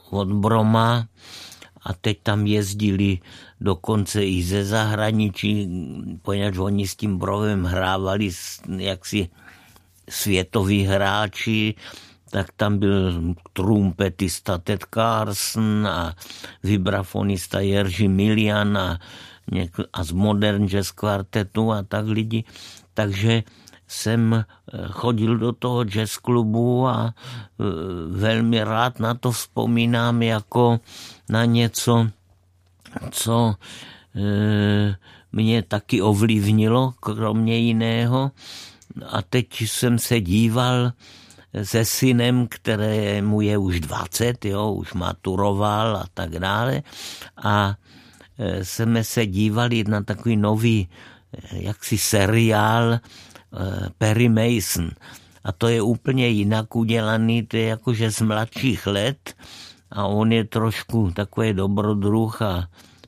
od 0.10 0.34
Broma 0.34 1.08
a 1.84 1.94
teď 1.94 2.18
tam 2.24 2.48
jezdili 2.48 3.20
dokonce 3.62 4.26
i 4.26 4.44
ze 4.44 4.66
zahraničí, 4.66 5.70
poněvadž 6.22 6.58
oni 6.58 6.88
s 6.88 6.96
tím 6.96 7.18
Brovem 7.18 7.64
hrávali 7.64 8.30
jaksi 8.78 9.30
světoví 10.10 10.84
hráči, 10.84 11.76
tak 12.32 12.52
tam 12.58 12.78
byl 12.78 13.22
trumpetista 13.54 14.58
Ted 14.58 14.86
Carson 14.94 15.88
a 15.88 16.16
vibrafonista 16.64 17.60
Jerzy 17.60 18.08
Milian 18.08 18.78
a, 18.78 19.00
a 19.94 20.04
z 20.04 20.12
Modern 20.12 20.68
Jazz 20.68 20.92
Quartetu 20.92 21.72
a 21.72 21.84
tak 21.84 22.06
lidi. 22.08 22.44
Takže 22.94 23.44
jsem 23.88 24.34
eh, 24.34 24.46
chodil 24.90 25.38
do 25.38 25.52
toho 25.52 25.84
jazz 25.84 26.18
klubu 26.18 26.88
a 26.88 27.14
eh, 27.14 27.64
velmi 28.10 28.64
rád 28.64 29.00
na 29.00 29.14
to 29.14 29.32
vzpomínám 29.32 30.22
jako 30.22 30.80
na 31.30 31.46
něco, 31.46 32.08
co 33.12 33.56
eh, 34.16 34.96
mě 35.32 35.64
taky 35.64 36.02
ovlivnilo, 36.02 36.94
kromě 37.00 37.58
jiného. 37.58 38.32
A 39.08 39.22
teď 39.22 39.62
jsem 39.62 40.00
se 40.00 40.22
díval 40.22 40.92
se 41.64 41.86
synem, 41.86 42.48
kterému 42.48 43.42
je 43.42 43.58
už 43.58 43.80
20, 43.80 44.46
jo, 44.46 44.72
už 44.72 44.94
maturoval 44.94 45.98
a 45.98 46.06
tak 46.14 46.30
dále. 46.30 46.84
A 47.38 47.76
e, 48.38 48.66
jsme 48.66 49.04
se 49.04 49.26
dívali 49.26 49.84
na 49.84 50.04
takový 50.04 50.38
nový 50.38 50.90
e, 51.34 51.64
jaksi 51.64 51.98
seriál 51.98 52.94
e, 52.94 53.00
Perry 53.98 54.30
Mason. 54.30 54.90
A 55.44 55.52
to 55.52 55.68
je 55.68 55.82
úplně 55.82 56.28
jinak 56.28 56.76
udělaný, 56.76 57.44
to 57.44 57.58
je 57.58 57.64
jakože 57.64 58.12
z 58.12 58.22
mladších 58.22 58.88
let 58.88 59.36
a 59.92 60.06
on 60.06 60.32
je 60.32 60.44
trošku 60.44 61.12
takový 61.12 61.54
dobrodruh 61.54 62.42
a 62.42 62.68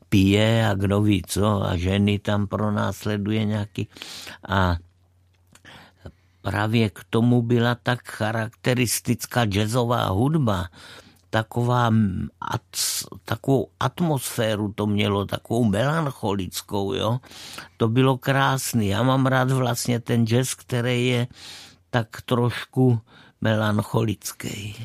pije 0.09 0.67
a 0.67 0.73
kdo 0.73 1.01
ví 1.01 1.21
co 1.27 1.63
a 1.63 1.77
ženy 1.77 2.19
tam 2.19 2.47
pronásleduje 2.47 3.45
nějaký. 3.45 3.87
A 4.49 4.77
právě 6.45 6.89
k 6.89 6.99
tomu 7.09 7.41
byla 7.41 7.75
tak 7.75 8.05
charakteristická 8.05 9.45
jazzová 9.45 10.05
hudba, 10.09 10.69
taková, 11.29 11.89
at, 12.41 12.61
takovou 13.25 13.67
atmosféru 13.79 14.73
to 14.73 14.85
mělo, 14.85 15.25
takovou 15.25 15.63
melancholickou, 15.63 16.93
jo. 16.93 17.19
To 17.77 17.87
bylo 17.87 18.17
krásný. 18.17 18.87
Já 18.87 19.03
mám 19.03 19.25
rád 19.25 19.51
vlastně 19.51 19.99
ten 19.99 20.25
jazz, 20.25 20.53
který 20.53 21.07
je 21.07 21.27
tak 21.89 22.21
trošku 22.21 22.99
melancholický. 23.41 24.75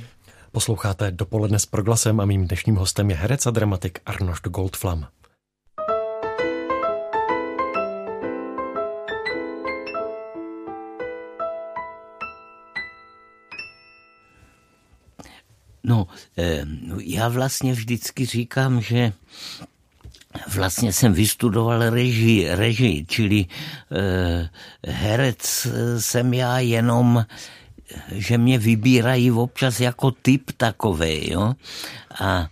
Posloucháte 0.53 1.11
dopoledne 1.11 1.59
s 1.59 1.66
proglasem 1.66 2.20
a 2.20 2.25
mým 2.25 2.49
dnešním 2.49 2.77
hostem 2.77 3.11
je 3.11 3.16
herec 3.16 3.46
a 3.46 3.51
dramatik 3.51 4.01
Arnošt 4.07 4.49
Goldflam. 4.49 5.07
No, 15.85 16.07
eh, 16.38 16.64
já 17.01 17.29
vlastně 17.29 17.73
vždycky 17.73 18.27
říkám, 18.27 18.81
že 18.81 19.12
vlastně 20.55 20.93
jsem 20.93 21.12
vystudoval 21.12 21.90
režii, 21.90 22.55
režii 22.55 23.07
čili 23.07 23.47
eh, 23.93 24.49
herec 24.87 25.66
jsem 25.99 26.35
já 26.35 26.59
jenom 26.59 27.25
že 28.12 28.38
mě 28.38 28.59
vybírají 28.59 29.31
občas 29.31 29.81
jako 29.81 30.11
typ 30.11 30.51
takový, 30.57 31.33
jo. 31.33 31.55
A 32.21 32.49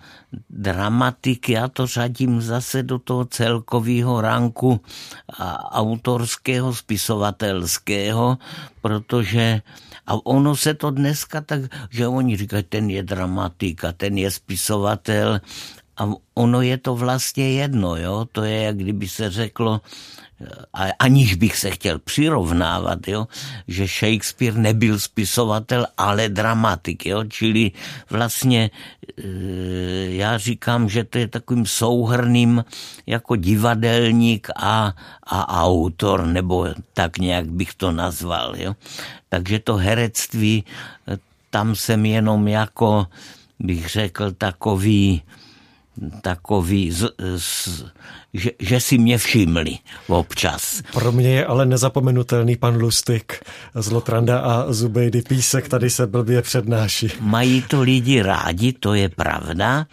dramatik, 0.51 1.49
já 1.49 1.69
to 1.69 1.87
řadím 1.87 2.41
zase 2.41 2.83
do 2.83 2.99
toho 2.99 3.25
celkového 3.25 4.21
ranku 4.21 4.81
autorského, 5.71 6.75
spisovatelského, 6.75 8.39
protože 8.83 9.63
a 10.09 10.17
ono 10.25 10.57
se 10.57 10.75
to 10.75 10.91
dneska 10.91 11.41
tak, 11.41 11.61
že 11.91 12.09
oni 12.09 12.37
říkají, 12.37 12.63
ten 12.63 12.91
je 12.91 13.03
dramatik 13.03 13.85
a 13.85 13.93
ten 13.93 14.19
je 14.19 14.31
spisovatel 14.31 15.41
a 15.99 16.09
ono 16.35 16.63
je 16.63 16.79
to 16.79 16.97
vlastně 16.97 17.53
jedno, 17.53 17.97
jo? 17.97 18.27
to 18.33 18.45
je, 18.45 18.63
jak 18.63 18.77
kdyby 18.77 19.09
se 19.09 19.31
řeklo, 19.31 19.81
a 20.73 20.85
aniž 20.99 21.35
bych 21.35 21.57
se 21.57 21.71
chtěl 21.71 21.99
přirovnávat, 21.99 23.09
jo, 23.09 23.27
že 23.69 23.87
Shakespeare 23.87 24.55
nebyl 24.55 24.99
spisovatel, 24.99 25.87
ale 25.97 26.29
dramatik, 26.29 27.07
jo, 27.07 27.25
čili 27.29 27.71
vlastně 28.11 28.71
e, 28.71 29.23
já 30.15 30.39
říkám, 30.39 30.89
že 30.89 31.05
to 31.05 31.19
je 31.19 31.29
takovým 31.29 31.67
souhrným 31.67 32.65
jako 33.07 33.37
divadelník 33.37 34.49
a, 34.57 34.95
a 35.27 35.65
autor, 35.65 36.27
nebo 36.27 36.67
tak 36.95 37.19
nějak 37.19 37.51
bych 37.51 37.75
to 37.75 37.93
nazval, 37.93 38.55
jo. 38.57 38.77
Takže 39.29 39.59
to 39.59 39.77
herectví, 39.77 40.65
e, 41.09 41.19
tam 41.51 41.75
jsem 41.75 42.07
jenom 42.07 42.49
jako, 42.49 43.07
bych 43.59 43.89
řekl, 43.89 44.33
takový, 44.33 45.23
takový, 46.23 46.91
z, 46.91 47.11
z, 47.37 47.69
že, 48.35 48.51
že 48.59 48.81
si 48.81 48.99
mě 48.99 49.19
všimli 49.19 49.79
občas. 50.09 50.83
Pro 50.93 51.13
mě 51.13 51.29
je 51.29 51.47
ale 51.47 51.67
nezapomenutelný 51.67 52.57
pan 52.57 52.77
Lustig 52.77 53.45
z 53.75 53.91
Lotranda 53.91 54.39
a 54.39 54.73
Zubejdy 54.73 55.23
Písek 55.23 55.69
tady 55.69 55.91
se 55.91 56.07
blbě 56.07 56.43
přednáší. 56.43 57.09
Mají 57.21 57.63
to 57.63 57.83
lidi 57.83 58.23
rádi, 58.23 58.73
to 58.73 58.95
je 58.95 59.09
pravda, 59.09 59.87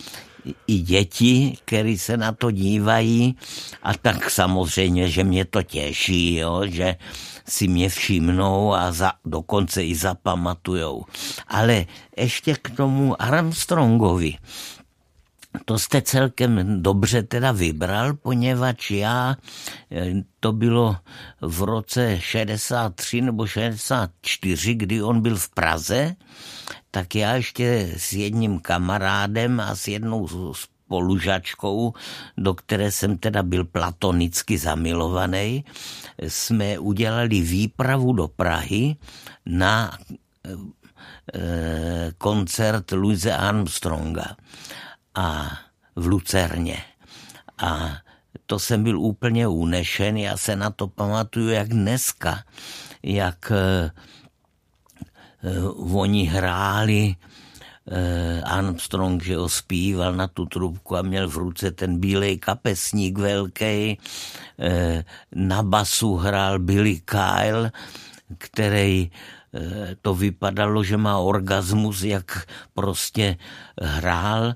i 0.67 0.79
děti, 0.79 1.57
který 1.65 1.97
se 1.97 2.17
na 2.17 2.31
to 2.31 2.51
dívají 2.51 3.35
a 3.83 3.93
tak 3.93 4.29
samozřejmě, 4.29 5.09
že 5.09 5.23
mě 5.23 5.45
to 5.45 5.63
těší, 5.63 6.35
jo, 6.35 6.61
že 6.65 6.95
si 7.47 7.67
mě 7.67 7.89
všimnou 7.89 8.73
a 8.73 8.91
za, 8.91 9.11
dokonce 9.25 9.85
i 9.85 9.95
zapamatujou. 9.95 11.05
Ale 11.47 11.85
ještě 12.17 12.55
k 12.61 12.69
tomu 12.69 13.21
Armstrongovi. 13.21 14.33
To 15.65 15.79
jste 15.79 16.01
celkem 16.01 16.83
dobře 16.83 17.23
teda 17.23 17.51
vybral, 17.51 18.13
poněvadž 18.13 18.91
já, 18.91 19.35
eh, 19.91 20.13
to 20.39 20.53
bylo 20.53 20.97
v 21.41 21.61
roce 21.63 22.19
63 22.19 23.21
nebo 23.21 23.47
64, 23.47 24.73
kdy 24.73 25.01
on 25.01 25.21
byl 25.21 25.35
v 25.37 25.49
Praze, 25.49 26.15
tak 26.91 27.15
já 27.15 27.35
ještě 27.35 27.93
s 27.97 28.13
jedním 28.13 28.59
kamarádem 28.59 29.59
a 29.59 29.75
s 29.75 29.87
jednou 29.87 30.27
spolužačkou, 30.53 31.93
do 32.37 32.53
které 32.53 32.91
jsem 32.91 33.17
teda 33.17 33.43
byl 33.43 33.65
platonicky 33.65 34.57
zamilovaný, 34.57 35.65
jsme 36.27 36.79
udělali 36.79 37.41
výpravu 37.41 38.13
do 38.13 38.27
Prahy 38.27 38.95
na 39.45 39.97
e, 40.45 40.57
koncert 42.17 42.91
Louise 42.91 43.33
Armstronga 43.33 44.35
a 45.15 45.57
v 45.95 46.07
Lucerně. 46.07 46.77
A 47.57 47.97
to 48.45 48.59
jsem 48.59 48.83
byl 48.83 48.99
úplně 48.99 49.47
unešen, 49.47 50.17
já 50.17 50.37
se 50.37 50.55
na 50.55 50.69
to 50.69 50.87
pamatuju 50.87 51.49
jak 51.49 51.69
dneska, 51.69 52.43
jak 53.03 53.51
e, 53.51 53.91
oni 55.93 56.25
hráli 56.25 57.15
Eh, 57.85 58.41
Armstrong, 58.41 59.21
že 59.21 59.37
ho 59.37 59.45
zpíval 59.49 60.17
na 60.17 60.27
tu 60.27 60.45
trubku 60.45 60.97
a 60.97 61.01
měl 61.01 61.29
v 61.29 61.37
ruce 61.37 61.71
ten 61.71 61.99
bílej 61.99 62.37
kapesník 62.37 63.17
velký. 63.17 63.97
Eh, 64.59 65.05
na 65.35 65.63
basu 65.63 66.15
hrál 66.15 66.59
Billy 66.59 67.01
Kyle, 67.05 67.71
který 68.37 69.11
eh, 69.53 69.95
to 70.01 70.15
vypadalo, 70.15 70.83
že 70.83 70.97
má 70.97 71.17
orgasmus, 71.17 72.03
jak 72.03 72.49
prostě 72.73 73.37
hrál. 73.81 74.53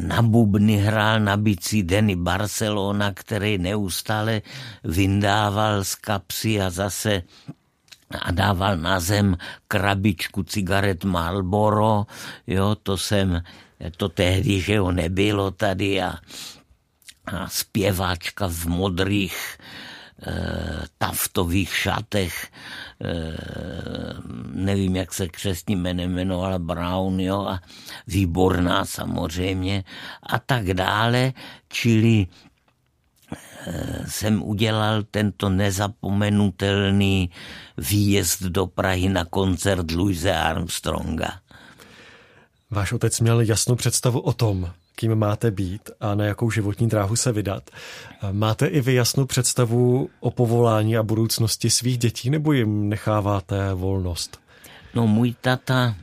Na 0.00 0.22
bubny 0.22 0.76
hrál 0.76 1.20
na 1.20 1.36
bicí 1.36 1.82
Denny 1.82 2.16
Barcelona, 2.16 3.12
který 3.14 3.58
neustále 3.58 4.42
vyndával 4.84 5.84
z 5.84 5.94
kapsy 5.94 6.60
a 6.60 6.70
zase 6.70 7.22
a 8.20 8.30
dával 8.30 8.76
na 8.76 9.00
zem 9.00 9.36
krabičku 9.68 10.42
cigaret 10.42 11.04
Marlboro, 11.04 12.06
jo, 12.46 12.74
to 12.74 12.96
jsem, 12.96 13.42
to 13.96 14.08
tehdy, 14.08 14.60
že 14.60 14.74
jo, 14.74 14.92
nebylo 14.92 15.50
tady 15.50 16.02
a, 16.02 16.14
a 17.26 17.48
zpěváčka 17.48 18.48
v 18.48 18.66
modrých 18.66 19.58
taftových 20.98 21.76
šatech, 21.76 22.46
e, 22.46 22.48
nevím, 24.52 24.96
jak 24.96 25.14
se 25.14 25.28
křesním 25.28 25.80
jménem 25.82 26.10
jmenovala 26.10 26.58
Brown, 26.58 27.20
jo, 27.20 27.40
a 27.40 27.60
výborná 28.06 28.84
samozřejmě 28.84 29.84
a 30.22 30.38
tak 30.38 30.74
dále, 30.74 31.32
čili 31.68 32.26
jsem 34.06 34.42
udělal 34.42 35.02
tento 35.02 35.48
nezapomenutelný 35.48 37.30
výjezd 37.78 38.42
do 38.42 38.66
Prahy 38.66 39.08
na 39.08 39.24
koncert 39.24 39.90
Louise 39.90 40.34
Armstronga. 40.34 41.40
Váš 42.70 42.92
otec 42.92 43.20
měl 43.20 43.40
jasnou 43.40 43.76
představu 43.76 44.20
o 44.20 44.32
tom, 44.32 44.70
kým 45.02 45.14
máte 45.14 45.50
být 45.50 45.90
a 46.00 46.14
na 46.14 46.24
jakou 46.24 46.50
životní 46.50 46.88
dráhu 46.88 47.16
se 47.16 47.32
vydat. 47.32 47.70
Máte 48.32 48.66
i 48.66 48.80
vy 48.80 48.94
jasnou 48.94 49.26
představu 49.26 50.08
o 50.20 50.30
povolání 50.30 50.96
a 50.96 51.02
budoucnosti 51.02 51.70
svých 51.70 51.98
dětí, 51.98 52.30
nebo 52.30 52.52
jim 52.52 52.88
necháváte 52.88 53.74
volnost? 53.74 54.40
No 54.94 55.06
můj 55.06 55.34
tata 55.40 55.94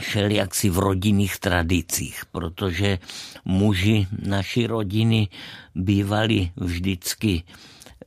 šel 0.00 0.30
jaksi 0.30 0.70
v 0.70 0.78
rodinných 0.78 1.38
tradicích, 1.38 2.22
protože 2.32 2.98
muži 3.44 4.06
naší 4.26 4.66
rodiny 4.66 5.28
bývali 5.74 6.50
vždycky 6.56 7.42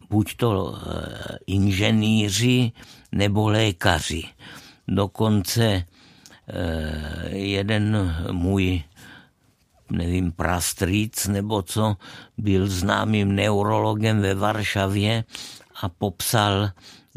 buď 0.09 0.35
to 0.37 0.77
eh, 0.77 1.37
inženýři 1.47 2.71
nebo 3.11 3.49
lékaři. 3.49 4.23
Dokonce 4.87 5.85
jeden 7.31 8.15
můj 8.31 8.83
nevím, 9.91 10.31
prastrýc 10.31 11.27
nebo 11.27 11.61
co, 11.61 11.97
byl 12.37 12.67
známým 12.67 13.35
neurologem 13.35 14.21
ve 14.21 14.33
Varšavě 14.33 15.23
a 15.81 15.89
popsal 15.89 16.69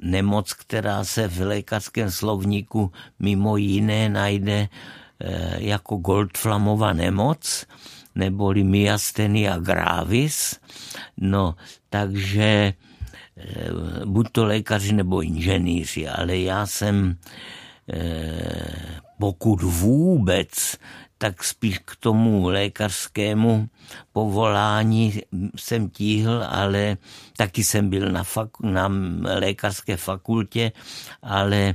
nemoc, 0.03 0.53
která 0.53 1.05
se 1.05 1.29
v 1.29 1.41
lékařském 1.41 2.11
slovníku 2.11 2.93
mimo 3.19 3.57
jiné 3.57 4.09
najde 4.09 4.69
eh, 5.21 5.57
jako 5.59 5.97
Goldflamova 5.97 6.93
nemoc, 6.93 7.67
neboli 8.15 8.65
myastenia 8.65 9.59
gravis. 9.59 10.61
No, 11.17 11.55
takže 11.91 12.75
eh, 13.37 13.71
buď 14.05 14.27
to 14.33 14.45
lékaři 14.45 14.93
nebo 14.93 15.23
inženýři, 15.23 16.09
ale 16.09 16.39
já 16.39 16.67
jsem 16.67 17.17
eh, 17.93 19.01
pokud 19.19 19.63
vůbec 19.63 20.77
tak 21.19 21.45
spíš 21.45 21.79
k 21.79 21.97
tomu 21.97 22.49
lékařskému 22.49 23.69
povolání 24.13 25.21
jsem 25.57 25.91
tíhl, 25.91 26.45
ale 26.49 26.97
taky 27.37 27.65
jsem 27.65 27.91
byl 27.91 28.13
na, 28.13 28.25
faku, 28.25 28.67
na 28.67 28.91
lékařské 29.23 29.97
fakultě, 29.97 30.73
ale 31.23 31.75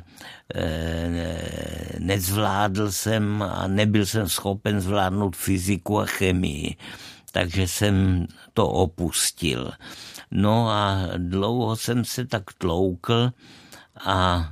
e, 0.55 1.99
nezvládl 1.99 2.91
jsem 2.91 3.41
a 3.41 3.67
nebyl 3.67 4.05
jsem 4.05 4.29
schopen 4.29 4.81
zvládnout 4.81 5.35
fyziku 5.35 5.99
a 5.99 6.05
chemii, 6.05 6.75
takže 7.31 7.67
jsem 7.67 8.27
to 8.53 8.69
opustil. 8.69 9.71
No 10.31 10.69
a 10.69 11.09
dlouho 11.17 11.75
jsem 11.75 12.05
se 12.05 12.25
tak 12.25 12.53
tloukl 12.53 13.31
a 14.05 14.49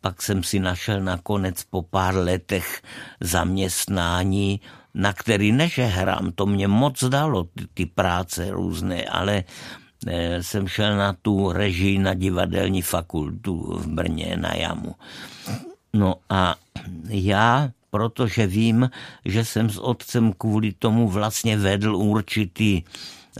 pak 0.00 0.22
jsem 0.22 0.42
si 0.42 0.60
našel 0.60 1.00
nakonec 1.00 1.64
po 1.64 1.82
pár 1.82 2.16
letech 2.16 2.82
zaměstnání, 3.20 4.60
na 4.94 5.12
který 5.12 5.52
neže 5.52 5.84
hrám, 5.84 6.32
to 6.32 6.46
mě 6.46 6.68
moc 6.68 7.04
dalo, 7.04 7.44
ty, 7.44 7.64
ty 7.74 7.86
práce 7.86 8.50
různé, 8.50 9.04
ale 9.04 9.44
eh, 10.06 10.42
jsem 10.42 10.68
šel 10.68 10.96
na 10.96 11.12
tu 11.12 11.52
režii 11.52 11.98
na 11.98 12.14
divadelní 12.14 12.82
fakultu 12.82 13.78
v 13.78 13.86
Brně 13.86 14.36
na 14.36 14.54
jamu. 14.54 14.94
No 15.92 16.14
a 16.28 16.54
já, 17.08 17.70
protože 17.90 18.46
vím, 18.46 18.90
že 19.24 19.44
jsem 19.44 19.70
s 19.70 19.78
otcem 19.78 20.32
kvůli 20.32 20.72
tomu 20.72 21.08
vlastně 21.08 21.56
vedl 21.56 21.96
určitý 21.96 22.82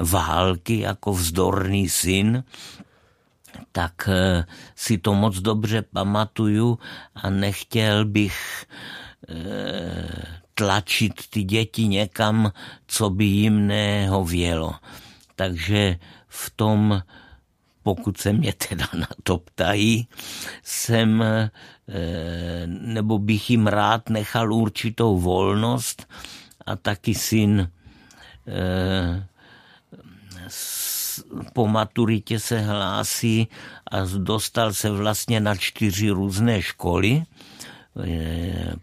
války 0.01 0.79
jako 0.79 1.13
vzdorný 1.13 1.89
syn, 1.89 2.45
tak 3.73 4.09
eh, 4.09 4.45
si 4.75 4.99
to 4.99 5.15
moc 5.15 5.41
dobře 5.41 5.83
pamatuju 5.83 6.79
a 7.15 7.31
nechtěl 7.31 8.05
bych 8.05 8.67
eh, 9.29 10.43
tlačit 10.55 11.13
ty 11.31 11.43
děti 11.43 11.87
někam, 11.87 12.53
co 12.87 13.11
by 13.11 13.25
jim 13.25 13.67
nehovělo. 13.67 14.75
Takže 15.37 15.99
v 16.29 16.51
tom, 16.57 17.03
pokud 17.83 18.19
se 18.19 18.33
mě 18.33 18.53
teda 18.53 18.87
na 18.95 19.09
to 19.23 19.39
ptají, 19.39 20.09
jsem, 20.63 21.23
eh, 21.23 21.51
nebo 22.67 23.19
bych 23.19 23.51
jim 23.51 23.67
rád 23.67 24.09
nechal 24.09 24.53
určitou 24.53 25.19
volnost 25.19 26.07
a 26.67 26.77
taky 26.77 27.15
syn 27.15 27.71
po 31.53 31.67
maturitě 31.67 32.41
se 32.41 32.61
hlásí 32.61 33.49
a 33.91 33.97
dostal 34.19 34.73
se 34.73 34.91
vlastně 34.91 35.41
na 35.41 35.57
čtyři 35.57 36.11
různé 36.11 36.63
školy, 36.63 37.23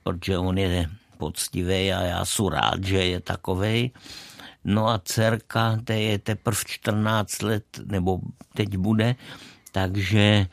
protože 0.04 0.38
on 0.38 0.58
je 0.58 0.90
poctivý 1.18 1.94
a 1.94 2.02
já 2.02 2.26
jsem 2.26 2.48
rád, 2.48 2.84
že 2.84 3.06
je 3.06 3.20
takovej. 3.20 3.92
No 4.66 4.90
a 4.90 5.02
dcerka, 5.02 5.78
to 5.84 5.94
je 5.94 6.20
teprve 6.20 6.58
14 6.66 7.42
let, 7.42 7.66
nebo 7.86 8.20
teď 8.54 8.78
bude, 8.78 9.16
takže 9.72 10.48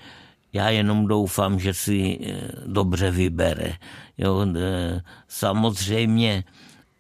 já 0.53 0.69
jenom 0.69 1.07
doufám, 1.07 1.61
že 1.61 1.75
si 1.75 2.19
eh, 2.21 2.53
dobře 2.67 3.11
vybere. 3.11 3.73
Jo, 4.19 4.47
eh, 4.57 5.01
samozřejmě 5.29 6.45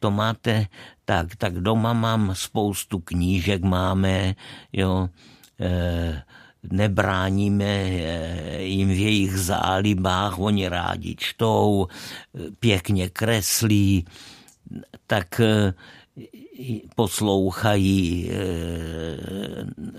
to 0.00 0.10
máte 0.10 0.66
tak, 1.08 1.40
tak 1.40 1.64
doma 1.64 1.96
mám 1.96 2.36
spoustu 2.36 3.00
knížek, 3.00 3.64
máme, 3.64 4.36
jo, 4.72 5.08
e, 5.56 6.22
nebráníme 6.62 7.64
eh, 7.64 8.62
jim 8.62 8.88
v 8.88 8.98
jejich 8.98 9.32
zálibách, 9.38 10.38
oni 10.38 10.68
rádi 10.68 11.16
čtou, 11.16 11.88
pěkně 12.60 13.08
kreslí, 13.08 14.04
tak 15.06 15.40
eh, 15.40 15.72
poslouchají 16.96 18.30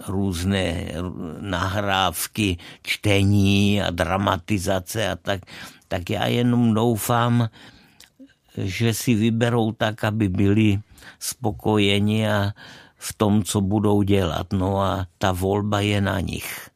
různé 0.08 0.92
nahrávky 1.40 2.58
čtení 2.84 3.82
a 3.82 3.90
dramatizace 3.90 5.10
a 5.10 5.16
tak, 5.16 5.42
tak 5.88 6.10
já 6.10 6.28
jenom 6.28 6.74
doufám, 6.74 7.50
že 8.58 8.94
si 8.94 9.16
vyberou 9.16 9.72
tak, 9.72 10.04
aby 10.04 10.30
byli 10.30 10.80
spokojeni 11.20 12.30
a 12.30 12.54
v 12.96 13.14
tom, 13.14 13.44
co 13.44 13.62
budou 13.62 14.02
dělat. 14.02 14.54
No 14.54 14.82
a 14.82 15.08
ta 15.18 15.32
volba 15.32 15.80
je 15.80 16.02
na 16.02 16.20
nich. 16.20 16.70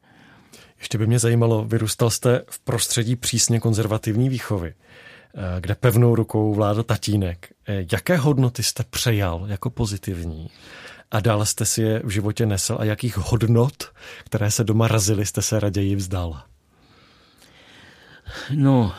Ještě 0.78 0.98
by 0.98 1.06
mě 1.06 1.18
zajímalo, 1.18 1.64
vyrůstal 1.64 2.10
jste 2.10 2.42
v 2.50 2.60
prostředí 2.60 3.16
přísně 3.16 3.60
konzervativní 3.60 4.28
výchovy, 4.28 4.74
eh, 4.74 5.60
kde 5.60 5.74
pevnou 5.74 6.14
rukou 6.14 6.54
vládl 6.54 6.82
tatínek. 6.82 7.52
Eh, 7.68 7.84
jaké 7.92 8.16
hodnoty 8.16 8.62
jste 8.62 8.84
přejal 8.90 9.44
jako 9.46 9.70
pozitivní 9.70 10.50
a 11.10 11.20
dále 11.20 11.46
jste 11.46 11.64
si 11.64 11.82
je 11.82 12.02
v 12.04 12.08
životě 12.08 12.46
nesl 12.46 12.76
a 12.80 12.84
jakých 12.84 13.16
hodnot, 13.16 13.84
které 14.24 14.50
se 14.50 14.64
doma 14.64 14.88
razily, 14.88 15.26
jste 15.26 15.42
se 15.42 15.60
raději 15.60 15.96
vzdal? 15.96 16.42
No, 18.54 18.92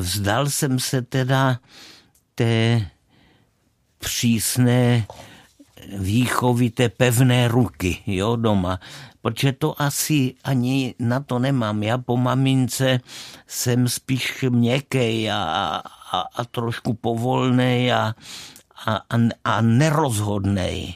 vzdal 0.00 0.46
jsem 0.50 0.78
se 0.78 1.02
teda 1.02 1.58
té 2.34 2.86
přísné 4.02 5.06
výchovy 5.98 6.70
té 6.70 6.88
pevné 6.88 7.48
ruky, 7.48 8.02
jo, 8.06 8.36
doma. 8.36 8.80
Protože 9.22 9.52
to 9.52 9.82
asi 9.82 10.34
ani 10.44 10.94
na 10.98 11.20
to 11.20 11.38
nemám. 11.38 11.82
Já 11.82 11.98
po 11.98 12.16
mamince 12.16 13.00
jsem 13.46 13.88
spíš 13.88 14.44
měkký 14.50 15.30
a, 15.30 15.38
a, 16.12 16.20
a 16.34 16.44
trošku 16.44 16.94
povolný 16.94 17.92
a, 17.92 18.14
a, 18.86 18.94
a, 18.94 19.16
a 19.44 19.60
nerozhodnej. 19.60 20.94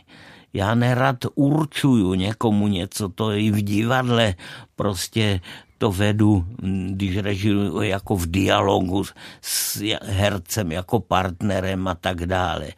Já 0.57 0.75
nerad 0.75 1.17
určuju 1.35 2.15
někomu 2.15 2.69
něco, 2.69 3.09
to 3.09 3.33
i 3.33 3.51
v 3.51 3.63
divadle 3.63 4.35
prostě 4.77 5.41
to 5.79 5.93
vedu, 5.93 6.47
když 6.91 7.17
režiruju 7.17 7.83
jako 7.83 8.17
v 8.17 8.27
dialogu 8.27 9.05
s 9.41 9.83
hercem, 10.03 10.73
jako 10.73 11.01
partnerem 11.01 11.89
a 11.89 11.95
tak 11.95 12.27
dále. 12.27 12.73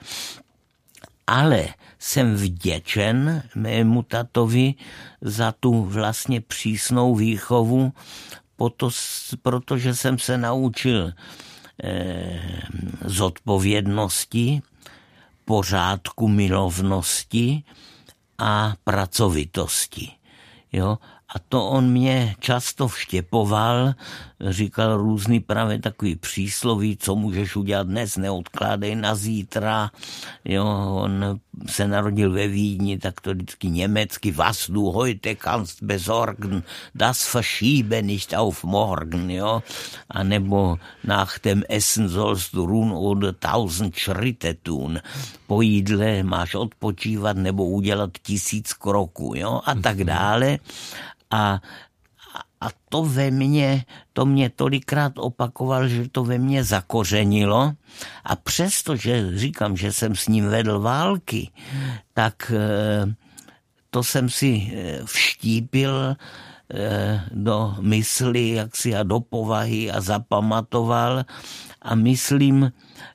Ale 1.26 1.68
jsem 1.98 2.34
vděčen 2.34 3.42
mému 3.54 4.02
tatovi 4.02 4.74
za 5.20 5.52
tu 5.52 5.84
vlastně 5.84 6.40
přísnou 6.40 7.14
výchovu, 7.14 7.92
protože 9.42 9.94
jsem 9.94 10.18
se 10.18 10.38
naučil 10.38 11.12
eh, 11.82 12.40
zodpovědnosti, 13.04 14.62
pořádku 15.48 16.28
milovnosti 16.28 17.62
a 18.38 18.74
pracovitosti. 18.84 20.10
Jo? 20.72 20.98
A 21.34 21.38
to 21.48 21.66
on 21.68 21.90
mě 21.90 22.36
často 22.40 22.88
vštěpoval, 22.88 23.94
říkal 24.40 24.96
různý 24.96 25.40
právě 25.40 25.78
takový 25.78 26.16
přísloví, 26.16 26.96
co 26.96 27.14
můžeš 27.14 27.56
udělat 27.56 27.86
dnes, 27.86 28.16
neodkládej 28.16 28.94
na 28.94 29.14
zítra. 29.14 29.90
Jo, 30.44 30.64
on 31.02 31.40
se 31.66 31.88
narodil 31.88 32.32
ve 32.32 32.48
Vídni, 32.48 32.98
tak 32.98 33.20
to 33.20 33.30
vždycky 33.30 33.70
německy, 33.70 34.32
was 34.32 34.70
du 34.70 34.90
heute 34.90 35.34
kannst 35.34 35.82
besorgen, 35.82 36.62
das 36.94 37.34
verschiebe 37.34 38.02
nicht 38.02 38.34
auf 38.34 38.64
morgen, 38.64 39.30
jo. 39.30 39.62
A 40.10 40.22
nebo 40.22 40.78
nach 41.04 41.38
dem 41.38 41.62
Essen 41.68 42.08
sollst 42.08 42.54
du 42.54 42.66
ruhen 42.66 42.92
oder 42.92 43.34
tausend 43.34 43.96
Schritte 43.96 44.54
tun. 44.54 45.00
Po 45.46 45.62
jídle 45.62 46.22
máš 46.22 46.54
odpočívat 46.54 47.36
nebo 47.36 47.64
udělat 47.66 48.10
tisíc 48.22 48.72
kroků, 48.72 49.32
jo, 49.36 49.60
a 49.64 49.74
tak 49.74 50.04
dále. 50.04 50.58
A, 51.30 51.60
a 52.60 52.68
to 52.88 53.04
ve 53.04 53.30
mně, 53.30 53.84
to 54.12 54.26
mě 54.26 54.50
tolikrát 54.50 55.12
opakoval, 55.16 55.88
že 55.88 56.08
to 56.08 56.24
ve 56.24 56.38
mně 56.38 56.64
zakořenilo. 56.64 57.72
A 58.24 58.36
přesto, 58.36 58.96
že 58.96 59.38
říkám, 59.38 59.76
že 59.76 59.92
jsem 59.92 60.16
s 60.16 60.28
ním 60.28 60.48
vedl 60.48 60.80
války, 60.80 61.50
tak 62.14 62.52
eh, 62.54 63.14
to 63.90 64.04
jsem 64.04 64.28
si 64.28 64.72
eh, 64.74 65.00
vštípil 65.04 66.16
eh, 66.74 67.24
do 67.32 67.74
mysli 67.80 68.48
jaksi 68.50 68.94
a 68.94 69.02
do 69.02 69.20
povahy 69.20 69.90
a 69.90 70.00
zapamatoval. 70.00 71.24
A 71.82 71.94
myslím, 71.94 72.72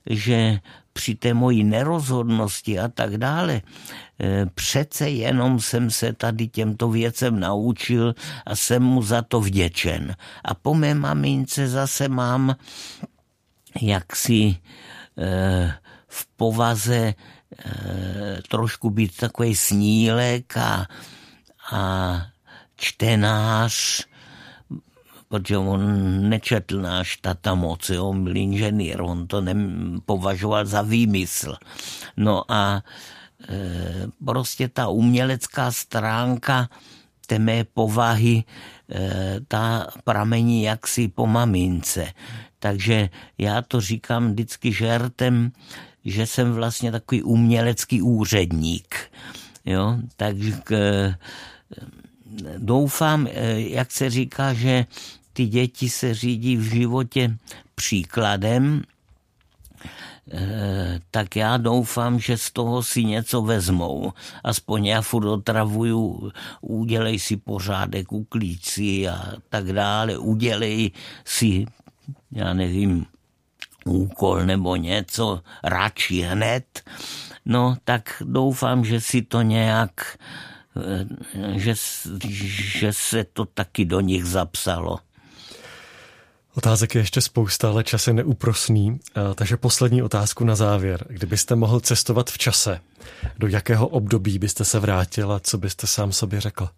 že 0.09 0.59
při 0.93 1.15
té 1.15 1.33
mojí 1.33 1.63
nerozhodnosti 1.63 2.79
a 2.79 2.87
tak 2.87 3.17
dále, 3.17 3.61
e, 4.21 4.45
přece 4.45 5.09
jenom 5.09 5.59
jsem 5.59 5.91
se 5.91 6.13
tady 6.13 6.47
těmto 6.47 6.89
věcem 6.89 7.39
naučil 7.39 8.15
a 8.45 8.55
jsem 8.55 8.83
mu 8.83 9.01
za 9.01 9.21
to 9.21 9.41
vděčen. 9.41 10.15
A 10.45 10.53
po 10.53 10.73
mé 10.73 10.93
mamince 10.93 11.67
zase 11.67 12.07
mám 12.07 12.55
jaksi 13.81 14.55
e, 15.17 15.73
v 16.07 16.27
povaze 16.37 16.95
e, 16.95 17.15
trošku 18.47 18.89
být 18.89 19.17
takový 19.17 19.55
snílek 19.55 20.57
a, 20.57 20.87
a 21.71 22.13
čtenář, 22.75 24.05
protože 25.33 25.57
on 25.57 25.81
nečetl 26.29 26.77
náš 26.81 27.17
tata 27.17 27.57
moc, 27.57 27.89
jo, 27.89 28.13
on 28.13 28.23
byl 28.23 28.37
inženýr, 28.37 29.01
on 29.01 29.25
to 29.27 29.41
považoval 30.05 30.65
za 30.65 30.81
výmysl. 30.85 31.57
No 32.17 32.45
a 32.45 32.85
e, 33.49 34.13
prostě 34.25 34.69
ta 34.69 34.93
umělecká 34.93 35.71
stránka 35.71 36.69
té 37.25 37.39
mé 37.39 37.63
povahy, 37.63 38.43
e, 38.45 39.41
ta 39.47 39.87
pramení 40.03 40.63
jaksi 40.69 41.07
po 41.07 41.25
mamince. 41.25 42.13
Takže 42.59 43.09
já 43.37 43.61
to 43.61 43.81
říkám 43.81 44.31
vždycky 44.31 44.73
žertem, 44.73 45.51
že 46.05 46.27
jsem 46.27 46.53
vlastně 46.53 46.91
takový 46.91 47.23
umělecký 47.23 48.01
úředník. 48.01 48.95
Jo? 49.65 49.97
Takže 50.15 50.53
e, 50.71 51.17
doufám, 52.57 53.27
e, 53.27 53.61
jak 53.61 53.91
se 53.91 54.09
říká, 54.09 54.53
že 54.53 54.85
ty 55.33 55.45
děti 55.45 55.89
se 55.89 56.13
řídí 56.13 56.57
v 56.57 56.63
životě 56.63 57.37
příkladem, 57.75 58.81
eh, 60.31 60.99
tak 61.11 61.35
já 61.35 61.57
doufám, 61.57 62.19
že 62.19 62.37
z 62.37 62.51
toho 62.51 62.83
si 62.83 63.03
něco 63.03 63.41
vezmou. 63.41 64.13
Aspoň 64.43 64.85
já 64.85 65.01
furt 65.01 65.27
otravuju, 65.27 66.31
udělej 66.61 67.19
si 67.19 67.37
pořádek, 67.37 68.11
uklíč 68.11 68.65
si 68.65 69.07
a 69.07 69.33
tak 69.49 69.73
dále, 69.73 70.17
udělej 70.17 70.91
si, 71.25 71.65
já 72.31 72.53
nevím, 72.53 73.05
úkol 73.85 74.45
nebo 74.45 74.75
něco, 74.75 75.41
radši 75.63 76.21
hned. 76.21 76.81
No, 77.45 77.75
tak 77.83 78.23
doufám, 78.25 78.85
že 78.85 79.01
si 79.01 79.21
to 79.21 79.41
nějak, 79.41 80.17
eh, 80.77 81.59
že, 81.59 81.73
že 82.79 82.93
se 82.93 83.23
to 83.23 83.45
taky 83.45 83.85
do 83.85 83.99
nich 83.99 84.25
zapsalo. 84.25 84.99
Otázek 86.55 86.95
je 86.95 87.01
ještě 87.01 87.21
spousta, 87.21 87.69
ale 87.69 87.83
čas 87.83 88.07
je 88.07 88.13
neúprosný, 88.13 88.99
takže 89.35 89.57
poslední 89.57 90.03
otázku 90.03 90.43
na 90.43 90.55
závěr. 90.55 91.05
Kdybyste 91.09 91.55
mohl 91.55 91.79
cestovat 91.79 92.29
v 92.29 92.37
čase, 92.37 92.79
do 93.37 93.47
jakého 93.47 93.87
období 93.87 94.39
byste 94.39 94.65
se 94.65 94.79
vrátil 94.79 95.31
a 95.31 95.39
co 95.39 95.57
byste 95.57 95.87
sám 95.87 96.11
sobě 96.11 96.41
řekl? 96.41 96.69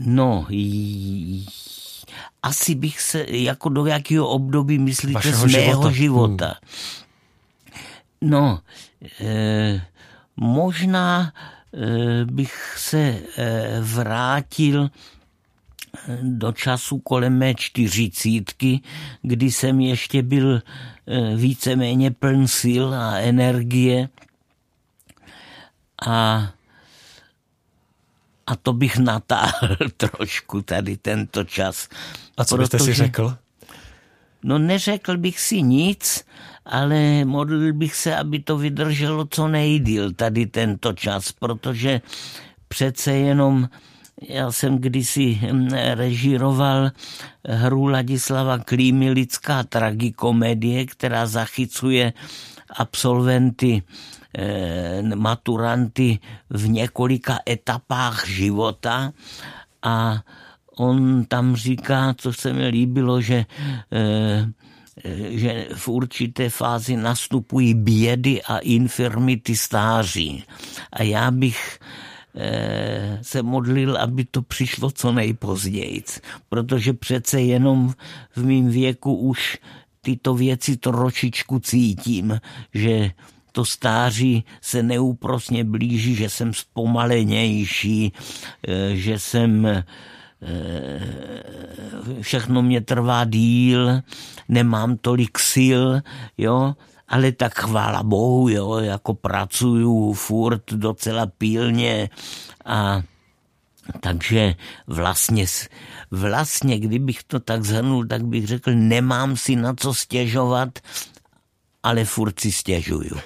No, 0.00 0.46
asi 2.42 2.74
bych 2.74 3.00
se, 3.00 3.24
jako 3.28 3.68
do 3.68 3.86
jakého 3.86 4.28
období 4.28 4.78
myslíte 4.78 5.14
Vašeho 5.14 5.48
z 5.48 5.52
mého 5.52 5.90
života? 5.90 5.90
života? 5.90 6.46
Hmm. 6.46 8.30
No, 8.30 8.60
e, 9.20 9.86
možná 10.36 11.32
e, 11.74 12.24
bych 12.24 12.74
se 12.76 12.98
e, 12.98 13.20
vrátil 13.80 14.90
do 16.22 16.52
času 16.52 16.98
kolem 16.98 17.38
mé 17.38 17.54
čtyřicítky, 17.54 18.80
kdy 19.22 19.52
jsem 19.52 19.80
ještě 19.80 20.22
byl 20.22 20.56
eh, 20.56 21.36
víceméně 21.36 22.10
pln 22.10 22.48
sil 22.60 22.86
a 22.94 23.18
energie 23.18 24.08
a 26.06 26.48
a 28.48 28.56
to 28.56 28.72
bych 28.72 28.98
natáhl 28.98 29.76
trošku 29.96 30.62
tady 30.62 30.96
tento 30.96 31.44
čas. 31.44 31.88
A 32.36 32.44
co 32.44 32.56
protože, 32.56 32.62
byste 32.62 32.78
si 32.78 32.94
řekl? 32.94 33.36
No 34.42 34.58
neřekl 34.58 35.18
bych 35.18 35.40
si 35.40 35.62
nic, 35.62 36.24
ale 36.64 37.24
modlil 37.24 37.72
bych 37.72 37.94
se, 37.94 38.16
aby 38.16 38.40
to 38.40 38.58
vydrželo 38.58 39.26
co 39.30 39.48
nejdíl 39.48 40.12
tady 40.12 40.46
tento 40.46 40.92
čas, 40.92 41.32
protože 41.32 42.00
přece 42.68 43.12
jenom 43.12 43.68
já 44.22 44.52
jsem 44.52 44.78
kdysi 44.78 45.34
hm, 45.34 45.68
režíroval 45.94 46.90
hru 47.48 47.86
Ladislava 47.86 48.58
Klímy 48.58 49.10
Lidská 49.10 49.62
tragikomedie, 49.62 50.86
která 50.86 51.26
zachycuje 51.26 52.12
absolventy 52.76 53.82
eh, 54.38 55.02
maturanty 55.14 56.18
v 56.50 56.68
několika 56.68 57.38
etapách 57.48 58.26
života 58.28 59.12
a 59.82 60.22
on 60.76 61.24
tam 61.24 61.56
říká, 61.56 62.14
co 62.16 62.32
se 62.32 62.52
mi 62.52 62.68
líbilo, 62.68 63.20
že 63.20 63.44
eh, 63.92 64.52
že 65.30 65.68
v 65.74 65.88
určité 65.88 66.50
fázi 66.50 66.96
nastupují 66.96 67.74
bědy 67.74 68.42
a 68.42 68.58
infirmity 68.58 69.56
stáří. 69.56 70.44
A 70.92 71.02
já 71.02 71.30
bych 71.30 71.78
se 73.22 73.42
modlil, 73.42 73.96
aby 73.96 74.24
to 74.24 74.42
přišlo 74.42 74.90
co 74.90 75.12
nejpozději, 75.12 76.02
protože 76.48 76.92
přece 76.92 77.40
jenom 77.40 77.94
v 78.36 78.44
mém 78.44 78.70
věku 78.70 79.14
už 79.14 79.58
tyto 80.00 80.34
věci 80.34 80.76
trošičku 80.76 81.58
cítím, 81.58 82.40
že 82.74 83.10
to 83.52 83.64
stáří 83.64 84.44
se 84.60 84.82
neúprosně 84.82 85.64
blíží, 85.64 86.14
že 86.14 86.30
jsem 86.30 86.54
zpomalenější, 86.54 88.12
eh, 88.68 88.96
že 88.96 89.18
jsem 89.18 89.66
eh, 89.66 89.84
všechno 92.20 92.62
mě 92.62 92.80
trvá 92.80 93.24
díl, 93.24 94.00
nemám 94.48 94.96
tolik 94.96 95.38
sil, 95.52 95.84
jo, 96.38 96.74
ale 97.08 97.32
tak 97.32 97.58
chvála 97.58 98.02
Bohu, 98.02 98.48
jo, 98.48 98.78
jako 98.78 99.14
pracuju 99.14 100.12
furt 100.12 100.72
docela 100.72 101.26
pilně 101.26 102.10
a 102.64 103.02
takže 104.00 104.54
vlastně, 104.86 105.46
vlastně, 106.10 106.78
kdybych 106.78 107.24
to 107.24 107.40
tak 107.40 107.64
zhrnul, 107.64 108.06
tak 108.06 108.24
bych 108.24 108.46
řekl, 108.46 108.70
nemám 108.74 109.36
si 109.36 109.56
na 109.56 109.74
co 109.74 109.94
stěžovat, 109.94 110.78
ale 111.82 112.04
furt 112.04 112.40
si 112.40 112.52
stěžuju. 112.52 113.16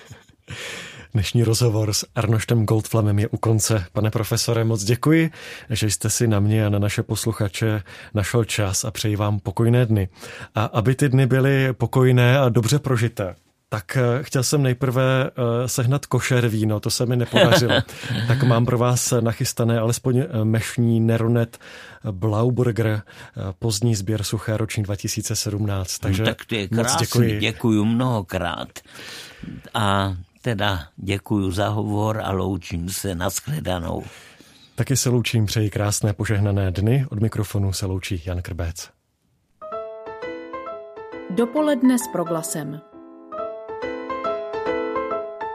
Dnešní 1.14 1.44
rozhovor 1.44 1.92
s 1.92 2.06
Arnoštem 2.14 2.66
Goldflamem 2.66 3.18
je 3.18 3.28
u 3.28 3.36
konce. 3.36 3.84
Pane 3.92 4.10
profesore, 4.10 4.64
moc 4.64 4.84
děkuji, 4.84 5.30
že 5.70 5.90
jste 5.90 6.10
si 6.10 6.26
na 6.26 6.40
mě 6.40 6.66
a 6.66 6.68
na 6.68 6.78
naše 6.78 7.02
posluchače 7.02 7.82
našel 8.14 8.44
čas 8.44 8.84
a 8.84 8.90
přeji 8.90 9.16
vám 9.16 9.38
pokojné 9.38 9.86
dny. 9.86 10.08
A 10.54 10.64
aby 10.64 10.94
ty 10.94 11.08
dny 11.08 11.26
byly 11.26 11.72
pokojné 11.72 12.38
a 12.38 12.48
dobře 12.48 12.78
prožité, 12.78 13.34
tak 13.72 13.96
eh, 13.96 14.22
chtěl 14.22 14.42
jsem 14.42 14.62
nejprve 14.62 15.02
eh, 15.26 15.68
sehnat 15.68 16.06
košer 16.06 16.48
víno, 16.48 16.80
to 16.80 16.90
se 16.90 17.06
mi 17.06 17.16
nepodařilo. 17.16 17.74
tak 18.28 18.42
mám 18.42 18.66
pro 18.66 18.78
vás 18.78 19.14
nachystané 19.20 19.78
alespoň 19.78 20.18
eh, 20.18 20.44
mešní 20.44 21.00
Neronet 21.00 21.58
Blauburger, 22.10 23.02
pozdní 23.58 23.94
sběr 23.94 24.22
suché 24.22 24.56
roční 24.56 24.82
2017. 24.82 25.98
Takže 25.98 26.22
no, 26.22 26.28
tak 26.28 26.44
to 26.44 26.54
je 26.54 26.68
krásný, 26.68 26.92
moc 26.92 27.00
děkuji. 27.00 27.40
děkuji 27.40 27.84
mnohokrát. 27.84 28.68
A 29.74 30.16
teda 30.42 30.86
děkuji 30.96 31.50
za 31.50 31.68
hovor 31.68 32.20
a 32.24 32.32
loučím 32.32 32.88
se, 32.88 33.14
nashledanou. 33.14 34.04
Taky 34.74 34.96
se 34.96 35.08
loučím, 35.08 35.46
přeji 35.46 35.70
krásné 35.70 36.12
požehnané 36.12 36.70
dny. 36.70 37.06
Od 37.10 37.20
mikrofonu 37.20 37.72
se 37.72 37.86
loučí 37.86 38.22
Jan 38.26 38.42
Krbec. 38.42 38.90
Dopoledne 41.30 41.98
s 41.98 42.08
proglasem. 42.12 42.91